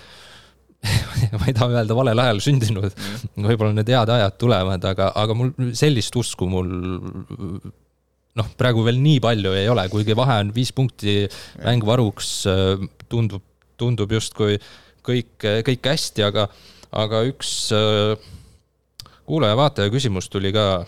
ma 1.40 1.50
ei 1.50 1.56
taha 1.58 1.74
öelda 1.74 1.98
valel 1.98 2.24
ajal 2.24 2.40
sündinud 2.46 2.88
mm., 2.92 3.48
võib-olla 3.50 3.74
need 3.76 3.92
head 3.92 4.14
ajad 4.14 4.40
tulevad, 4.40 4.88
aga, 4.92 5.12
aga 5.18 5.38
mul 5.38 5.74
sellist 5.78 6.16
usku 6.20 6.48
mul 6.52 6.70
noh, 8.38 8.50
praegu 8.60 8.86
veel 8.86 9.02
nii 9.02 9.20
palju 9.24 9.56
ei 9.58 9.68
ole, 9.72 9.88
kuigi 9.90 10.16
vahe 10.18 10.42
on 10.44 10.54
viis 10.56 10.70
punkti 10.76 11.24
mäng 11.66 11.86
varuks, 11.88 12.44
tundub 13.10 13.44
tundub 13.78 14.12
justkui 14.18 14.58
kõik, 15.06 15.38
kõik 15.38 15.92
hästi, 15.92 16.26
aga, 16.28 16.48
aga 16.98 17.24
üks 17.30 17.54
kuulaja-vaataja 19.28 19.92
küsimus 19.94 20.30
tuli 20.32 20.54
ka 20.56 20.86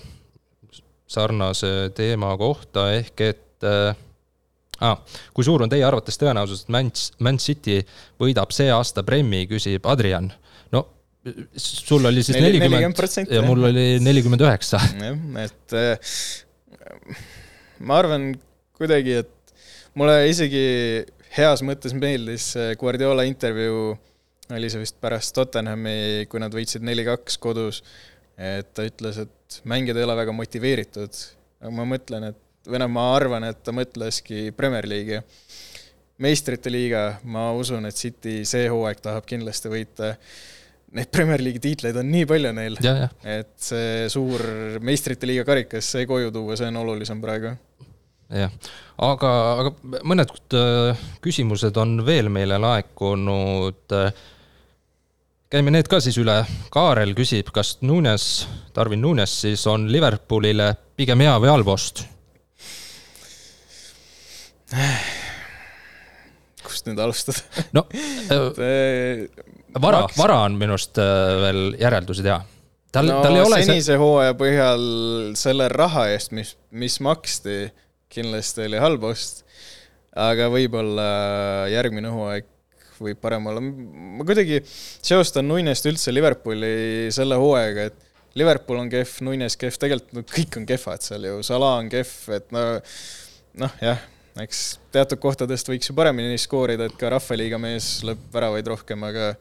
sarnase 1.10 1.90
teema 1.98 2.32
kohta, 2.38 2.90
ehk 2.98 3.24
et 3.26 3.66
äh, 3.66 3.98
ah, 4.86 5.00
kui 5.36 5.48
suur 5.48 5.66
on 5.66 5.72
teie 5.72 5.86
arvates 5.86 6.20
tõenäosus, 6.22 6.66
et 6.66 6.74
Man, 6.76 6.92
Man 7.26 7.40
City 7.42 7.80
võidab 8.22 8.54
see 8.56 8.70
aasta 8.74 9.04
Premi, 9.08 9.46
küsib 9.50 9.88
Adrian. 9.90 10.32
no 10.76 10.86
sul 11.60 12.06
oli 12.08 12.24
siis 12.24 12.40
nelikümmend 12.40 13.34
ja 13.34 13.44
mul 13.44 13.70
oli 13.72 13.88
nelikümmend 14.04 14.46
üheksa. 14.46 14.82
jah, 15.00 15.18
et 15.44 15.78
äh, 15.78 16.16
ma 17.80 18.00
arvan 18.00 18.32
kuidagi, 18.80 19.20
et 19.24 19.56
mulle 20.00 20.22
isegi 20.32 20.64
heas 21.36 21.64
mõttes 21.66 21.94
meeldis 21.98 22.54
Guardiola 22.80 23.26
intervjuu, 23.28 23.92
oli 24.56 24.70
see 24.72 24.82
vist 24.82 24.98
pärast 25.02 25.36
Tottenhami, 25.38 26.26
kui 26.30 26.42
nad 26.42 26.54
võitsid 26.56 26.86
neli-kaks 26.86 27.38
kodus, 27.42 27.84
et 28.40 28.72
ta 28.74 28.86
ütles, 28.88 29.20
et 29.26 29.60
mängijad 29.70 30.00
ei 30.00 30.08
ole 30.08 30.16
väga 30.18 30.34
motiveeritud, 30.36 31.20
aga 31.62 31.74
ma 31.76 31.86
mõtlen, 31.90 32.30
et 32.32 32.40
või 32.68 32.82
noh, 32.82 32.92
ma 32.92 33.06
arvan, 33.16 33.48
et 33.50 33.62
ta 33.64 33.74
mõtleski 33.76 34.50
Premier 34.56 34.88
League'i. 34.90 35.22
meistrite 36.20 36.68
liiga, 36.68 37.20
ma 37.24 37.52
usun, 37.56 37.86
et 37.88 37.96
City 37.96 38.44
see 38.46 38.68
hooaeg 38.68 39.00
tahab 39.00 39.26
kindlasti 39.26 39.72
võita. 39.72 40.16
Neid 40.92 41.08
Premier 41.14 41.40
League'i 41.40 41.62
tiitleid 41.64 41.96
on 42.02 42.10
nii 42.12 42.26
palju 42.28 42.52
neil, 42.58 42.78
et 43.24 43.54
see 43.62 44.10
suur 44.10 44.44
meistrite 44.82 45.30
liiga 45.30 45.46
karikas, 45.48 45.86
see 45.86 46.08
koju 46.10 46.32
tuua, 46.34 46.58
see 46.60 46.68
on 46.68 46.82
olulisem 46.82 47.22
praegu 47.22 47.56
jah, 48.30 48.52
aga, 49.02 49.32
aga 49.62 50.02
mõned 50.06 50.34
äh, 50.58 51.06
küsimused 51.24 51.78
on 51.82 52.00
veel 52.06 52.30
meile 52.34 52.60
laekunud 52.62 53.96
äh, 53.98 54.12
käime 55.50 55.74
need 55.74 55.90
ka 55.90 56.00
siis 56.04 56.18
üle. 56.22 56.44
Kaarel 56.74 57.16
küsib, 57.18 57.50
kas 57.54 57.78
Nunes, 57.82 58.48
Darwin 58.76 59.02
Nunes 59.02 59.34
siis 59.46 59.66
on 59.70 59.88
Liverpoolile 59.92 60.74
pigem 61.00 61.26
hea 61.26 61.36
või 61.42 61.54
halb 61.56 61.74
ost? 61.74 62.06
kust 66.66 66.90
nüüd 66.90 67.00
alustada? 67.02 67.42
no 67.76 67.86
äh, 67.94 69.26
vara, 69.82 70.06
vara 70.18 70.42
on 70.46 70.58
minu 70.60 70.78
arust 70.78 71.00
äh, 71.02 71.36
veel 71.44 71.62
järeldusi 71.82 72.26
teha. 72.26 72.40
tal 72.94 73.10
no,, 73.10 73.20
tal 73.26 73.38
ei 73.38 73.46
ole 73.46 73.62
senise 73.64 73.94
see... 73.94 74.00
hooaja 74.02 74.36
põhjal 74.40 74.86
selle 75.40 75.70
raha 75.74 76.08
eest, 76.14 76.34
mis, 76.38 76.56
mis 76.70 77.00
maksti, 77.06 77.60
kindlasti 78.14 78.68
oli 78.68 78.82
halb 78.82 79.10
ost. 79.12 79.44
aga 80.20 80.50
võib-olla 80.54 81.10
järgmine 81.72 82.14
hooaeg 82.14 82.48
võib 83.00 83.20
parem 83.24 83.48
olla. 83.48 83.64
ma 83.64 84.28
kuidagi 84.28 84.62
seostan 84.66 85.48
Nuinest 85.48 85.88
üldse 85.90 86.14
Liverpooli 86.14 87.10
selle 87.16 87.38
hooaega, 87.40 87.90
et 87.90 88.08
Liverpool 88.38 88.84
on 88.84 88.90
kehv, 88.92 89.16
Nuines 89.26 89.56
kehv, 89.60 89.78
tegelikult 89.82 90.16
no, 90.18 90.24
kõik 90.30 90.60
on 90.60 90.68
kehvad 90.70 91.06
seal 91.06 91.26
ju, 91.26 91.40
Salah 91.46 91.80
on 91.80 91.90
kehv, 91.92 92.14
et 92.36 92.52
no 92.56 92.66
noh, 93.64 93.78
jah, 93.82 94.04
eks 94.44 94.64
teatud 94.94 95.22
kohtadest 95.22 95.70
võiks 95.72 95.90
ju 95.90 95.96
paremini 95.98 96.38
skoorida, 96.42 96.88
et 96.90 96.98
ka 97.00 97.12
rahvaliiga 97.16 97.60
mees 97.62 98.00
lööb 98.08 98.22
väravaid 98.34 98.70
rohkem, 98.72 99.04
aga 99.10 99.34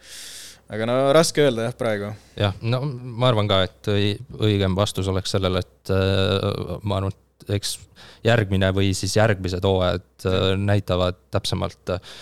aga 0.68 0.88
no 0.88 0.98
raske 1.16 1.44
öelda 1.44 1.68
jah, 1.68 1.76
praegu. 1.78 2.12
jah, 2.38 2.56
no 2.62 2.82
ma 2.84 3.30
arvan 3.30 3.48
ka, 3.50 3.62
et 3.68 3.90
õigem 3.92 4.76
vastus 4.78 5.08
oleks 5.08 5.32
sellele, 5.36 5.64
et 5.64 5.92
äh, 5.94 6.76
ma 6.82 7.00
arvan, 7.00 7.14
et 7.14 7.54
eks 7.58 7.78
järgmine 8.26 8.70
või 8.76 8.92
siis 8.96 9.16
järgmised 9.16 9.64
hooajad 9.64 10.28
äh, 10.28 10.52
näitavad 10.60 11.20
täpsemalt 11.32 11.94
äh, 11.96 12.14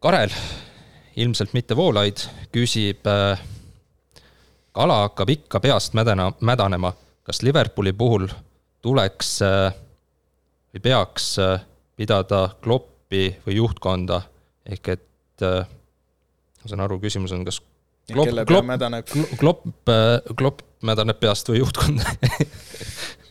Karel, 0.00 0.32
ilmselt 1.20 1.52
mitte 1.52 1.76
Voolaid, 1.76 2.22
küsib. 2.54 3.04
Kala 4.72 4.94
hakkab 5.02 5.28
ikka 5.28 5.60
peast 5.60 5.92
mädana, 5.98 6.30
mädanema. 6.40 6.94
kas 7.22 7.42
Liverpooli 7.42 7.92
puhul 7.92 8.24
tuleks 8.82 9.42
äh, 9.42 9.74
või 10.74 10.84
peaks 10.84 11.32
äh, 11.42 11.64
pidada 11.98 12.48
Kloppi 12.62 13.28
või 13.46 13.58
juhtkonda 13.60 14.22
ehk 14.70 14.94
et 14.94 15.06
ma 15.40 16.68
saan 16.68 16.82
aru, 16.84 16.98
küsimus 17.00 17.32
on, 17.32 17.46
kas 17.46 17.62
Klopp, 18.10 18.34
pea 18.48 18.60
mädaneb? 18.66 19.08
Klopp, 19.40 19.64
Klopp 20.36 20.64
mädaneb 20.84 21.20
peast 21.20 21.48
või 21.48 21.62
juhtkonda 21.62 22.04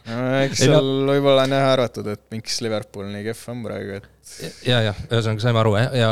no 0.09 0.19
eks 0.43 0.63
seal 0.65 0.77
no, 0.79 1.09
võib-olla 1.11 1.45
on 1.47 1.55
jah 1.55 1.71
arvatud, 1.73 2.07
et 2.13 2.23
miks 2.33 2.59
Liverpool 2.65 3.09
nii 3.11 3.25
kehv 3.27 3.43
on 3.53 3.65
praegu, 3.65 3.99
et 3.99 4.65
ja, 4.67 4.81
ja 4.89 4.93
ühesõnaga 5.09 5.43
saime 5.43 5.61
aru 5.61 5.75
ja 5.77 6.11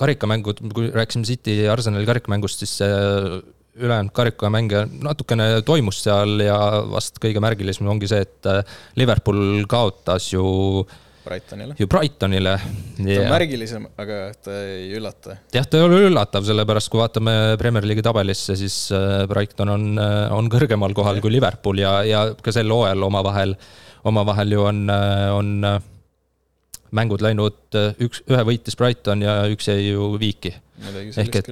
karikamängud, 0.00 0.62
kui 0.74 0.90
rääkisime 0.94 1.28
City 1.28 1.58
ja 1.60 1.74
Arsenali 1.74 2.08
karikamängust, 2.08 2.62
siis 2.62 2.78
ülejäänud 3.78 4.14
karikamänge 4.14 4.86
natukene 5.04 5.60
toimus 5.66 6.00
seal 6.04 6.40
ja 6.42 6.56
vast 6.90 7.20
kõige 7.22 7.42
märgilisem 7.42 7.88
ongi 7.90 8.08
see, 8.10 8.24
et 8.26 8.50
Liverpool 8.98 9.62
kaotas 9.70 10.32
ju 10.32 10.42
Brightonile. 11.24 11.76
ju 11.78 11.86
Brightonile. 11.86 12.56
ta 12.58 13.18
on 13.22 13.30
märgilisem, 13.30 13.86
aga 14.00 14.18
ta 14.42 14.56
ei 14.64 14.88
üllata. 14.98 15.36
jah, 15.54 15.68
ta 15.68 15.78
ei 15.78 15.86
ole 15.86 16.00
üllatav, 16.08 16.46
sellepärast 16.48 16.90
kui 16.90 17.02
vaatame 17.02 17.36
Premier 17.60 17.86
League'i 17.86 18.04
tabelisse, 18.04 18.56
siis 18.58 18.80
Brighton 19.30 19.76
on, 19.76 19.86
on 20.34 20.50
kõrgemal 20.50 20.96
kohal 20.96 21.20
ja. 21.20 21.24
kui 21.24 21.36
Liverpool 21.36 21.84
ja, 21.84 22.00
ja 22.08 22.26
ka 22.34 22.54
sel 22.56 22.72
hooajal 22.74 23.06
omavahel 23.06 23.54
äh, 23.54 23.70
omavahel 24.04 24.52
ju 24.52 24.64
on, 24.64 24.84
on 25.34 25.50
mängud 26.96 27.22
läinud, 27.24 27.78
üks, 28.02 28.22
ühe 28.30 28.42
võitis 28.46 28.76
Brighton 28.78 29.22
ja 29.24 29.36
üks 29.50 29.68
jäi 29.70 29.90
ju 29.90 30.10
viiki. 30.20 30.52
ehk 31.20 31.34
et, 31.42 31.48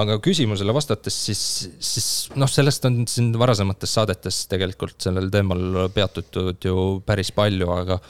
aga 0.00 0.16
küsimusele 0.18 0.74
vastates 0.74 1.14
siis, 1.28 1.42
siis 1.78 2.08
noh, 2.34 2.50
sellest 2.50 2.84
on 2.88 3.04
siin 3.06 3.30
varasemates 3.38 3.92
saadetes 3.94 4.40
tegelikult 4.50 4.98
sellel 5.02 5.30
teemal 5.30 5.86
peatutud 5.94 6.66
ju 6.66 6.86
päris 7.06 7.30
palju, 7.36 7.70
aga, 7.70 8.00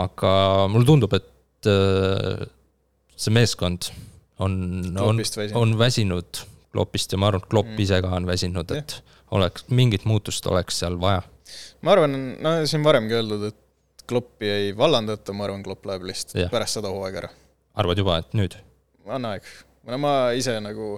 aga 0.00 0.32
mulle 0.72 0.88
tundub, 0.88 1.14
et 1.14 1.70
äh, 1.70 2.42
see 3.14 3.34
meeskond 3.38 3.92
on, 4.42 4.56
on, 4.98 5.22
on 5.54 5.78
väsinud 5.78 6.46
Kloppist 6.72 7.12
ja 7.12 7.20
ma 7.20 7.28
arvan, 7.28 7.44
et 7.44 7.50
Klopp 7.52 7.68
mm. 7.68 7.82
ise 7.84 8.00
ka 8.02 8.14
on 8.16 8.26
väsinud, 8.26 8.70
et 8.74 8.96
oleks, 9.36 9.68
mingit 9.70 10.08
muutust 10.08 10.46
oleks 10.50 10.82
seal 10.82 10.98
vaja 11.00 11.22
ma 11.84 11.94
arvan, 11.94 12.16
no 12.42 12.54
siin 12.68 12.84
varemgi 12.84 13.16
öeldud, 13.18 13.44
et 13.50 13.61
Kloppi 14.12 14.50
ei 14.52 14.74
vallandata, 14.76 15.34
ma 15.36 15.48
arvan, 15.48 15.64
Klopp 15.64 15.88
läheb 15.88 16.04
lihtsalt 16.10 16.52
pärast 16.52 16.78
seda 16.78 16.92
hooaega 16.92 17.24
ära. 17.24 17.32
arvad 17.80 18.04
juba, 18.04 18.18
et 18.22 18.36
nüüd? 18.36 18.58
on 19.08 19.30
aeg. 19.32 19.48
no 19.88 19.98
ma 20.02 20.14
ise 20.38 20.58
nagu, 20.62 20.94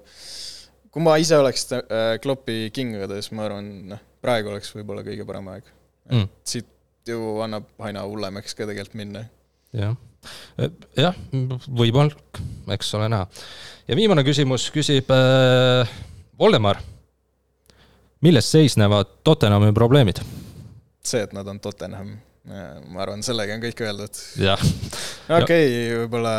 kui 0.91 1.05
ma 1.05 1.17
ise 1.23 1.39
oleks 1.39 1.69
äh, 1.79 2.17
Kloppi 2.23 2.69
kingades, 2.75 3.31
ma 3.33 3.47
arvan, 3.49 3.71
noh, 3.95 4.03
praegu 4.25 4.53
oleks 4.53 4.73
võib-olla 4.75 5.05
kõige 5.07 5.27
parem 5.29 5.51
aeg 5.55 5.69
mm.. 6.11 6.31
siit 6.47 6.71
ju 7.09 7.39
annab 7.45 7.69
aina 7.85 8.05
hullemaks 8.09 8.57
ka 8.57 8.67
tegelikult 8.69 8.99
minna. 9.01 9.25
jah, 9.77 9.97
jah, 10.97 11.21
võib-olla, 11.69 12.17
eks 12.77 12.95
ole 12.99 13.11
näha. 13.13 13.29
ja 13.89 13.99
viimane 13.99 14.25
küsimus 14.27 14.71
küsib 14.75 15.13
äh, 15.15 15.95
Voldemar. 16.39 16.81
milles 18.25 18.51
seisnevad 18.51 19.21
Tottenhami 19.25 19.73
probleemid? 19.77 20.23
see, 21.05 21.21
et 21.21 21.33
nad 21.37 21.49
on 21.49 21.61
Tottenham, 21.61 22.17
ma 22.45 23.05
arvan, 23.05 23.23
sellega 23.25 23.55
on 23.57 23.63
kõik 23.63 23.85
öeldud. 23.87 24.19
okei 24.43 25.39
okay, 25.41 25.71
võib-olla 26.03 26.35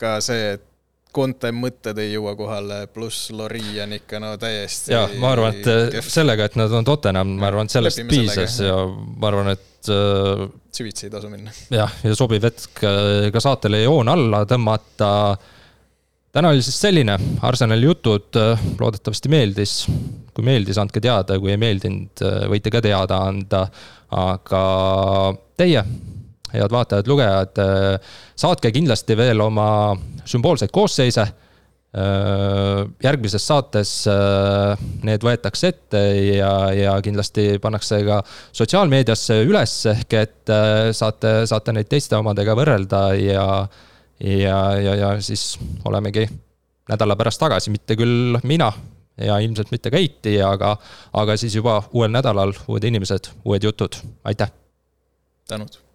ka 0.00 0.16
see, 0.24 0.56
et 0.56 0.72
Conte 1.16 1.48
mõtted 1.54 1.96
ei 2.02 2.10
jõua 2.12 2.34
kohale, 2.36 2.82
pluss 2.92 3.30
Lori 3.32 3.78
on 3.80 3.94
ikka 3.96 4.20
no 4.20 4.34
täiesti. 4.40 4.92
ja 4.92 5.06
ma 5.20 5.32
arvan, 5.32 5.54
et 5.54 5.68
äh, 5.72 5.82
kef. 5.94 6.10
sellega, 6.12 6.48
et 6.50 6.58
nad 6.60 6.72
on 6.76 6.84
Tottenham, 6.84 7.36
ma 7.40 7.48
arvan, 7.48 7.68
et 7.68 7.72
sellest 7.72 8.02
Lepime 8.02 8.12
piisas 8.12 8.58
sellega. 8.58 8.82
ja 8.82 9.12
ma 9.22 9.30
arvan, 9.30 9.52
et 9.54 9.92
äh,. 9.92 10.46
süvitsi 10.76 11.08
ei 11.08 11.14
tasu 11.14 11.30
minna. 11.32 11.54
jah, 11.72 11.94
ja 12.04 12.16
sobiv 12.18 12.44
hetk 12.44 12.84
äh, 12.84 13.30
ka 13.32 13.42
saatele 13.42 13.80
joon 13.86 14.12
alla 14.12 14.42
tõmmata. 14.50 15.10
täna 16.36 16.52
oli 16.52 16.64
siis 16.66 16.82
selline 16.84 17.16
Arsenali 17.48 17.88
jutud, 17.88 18.28
äh, 18.36 18.68
loodetavasti 18.80 19.32
meeldis. 19.32 19.78
kui 20.36 20.44
meeldis, 20.44 20.76
andke 20.76 21.00
teada, 21.00 21.40
kui 21.40 21.54
ei 21.54 21.56
meeldinud, 21.56 22.20
võite 22.52 22.68
ka 22.68 22.84
teada 22.84 23.22
anda 23.24 23.62
aga 24.14 24.62
teie, 25.58 25.82
head 26.52 26.72
vaatajad-lugejad, 26.72 27.58
saatke 28.38 28.70
kindlasti 28.74 29.16
veel 29.18 29.42
oma 29.42 29.68
sümboolseid 30.26 30.72
koosseise. 30.74 31.26
järgmises 33.02 33.46
saates 33.46 33.90
need 35.06 35.22
võetakse 35.24 35.68
ette 35.72 36.02
ja, 36.36 36.50
ja 36.76 36.96
kindlasti 37.00 37.58
pannakse 37.62 38.02
ka 38.04 38.18
sotsiaalmeediasse 38.52 39.38
üles, 39.46 39.78
ehk 39.94 40.16
et 40.18 40.52
saate, 40.92 41.46
saate 41.48 41.72
neid 41.72 41.88
teiste 41.88 42.18
omadega 42.18 42.52
võrrelda 42.58 43.00
ja, 43.16 43.46
ja, 44.20 44.58
ja, 44.76 44.98
ja 45.00 45.14
siis 45.24 45.54
olemegi 45.88 46.26
nädala 46.90 47.16
pärast 47.16 47.40
tagasi, 47.40 47.72
mitte 47.72 47.96
küll 47.96 48.36
mina 48.44 48.68
ja 49.18 49.38
ilmselt 49.38 49.70
mitte 49.70 49.90
Keiti, 49.90 50.36
aga, 50.42 50.76
aga 51.12 51.36
siis 51.40 51.56
juba 51.56 51.80
uuel 51.92 52.12
nädalal 52.12 52.54
uued 52.68 52.84
inimesed, 52.84 53.32
uued 53.44 53.64
jutud, 53.64 53.98
aitäh! 54.24 54.52
tänud! 55.48 55.85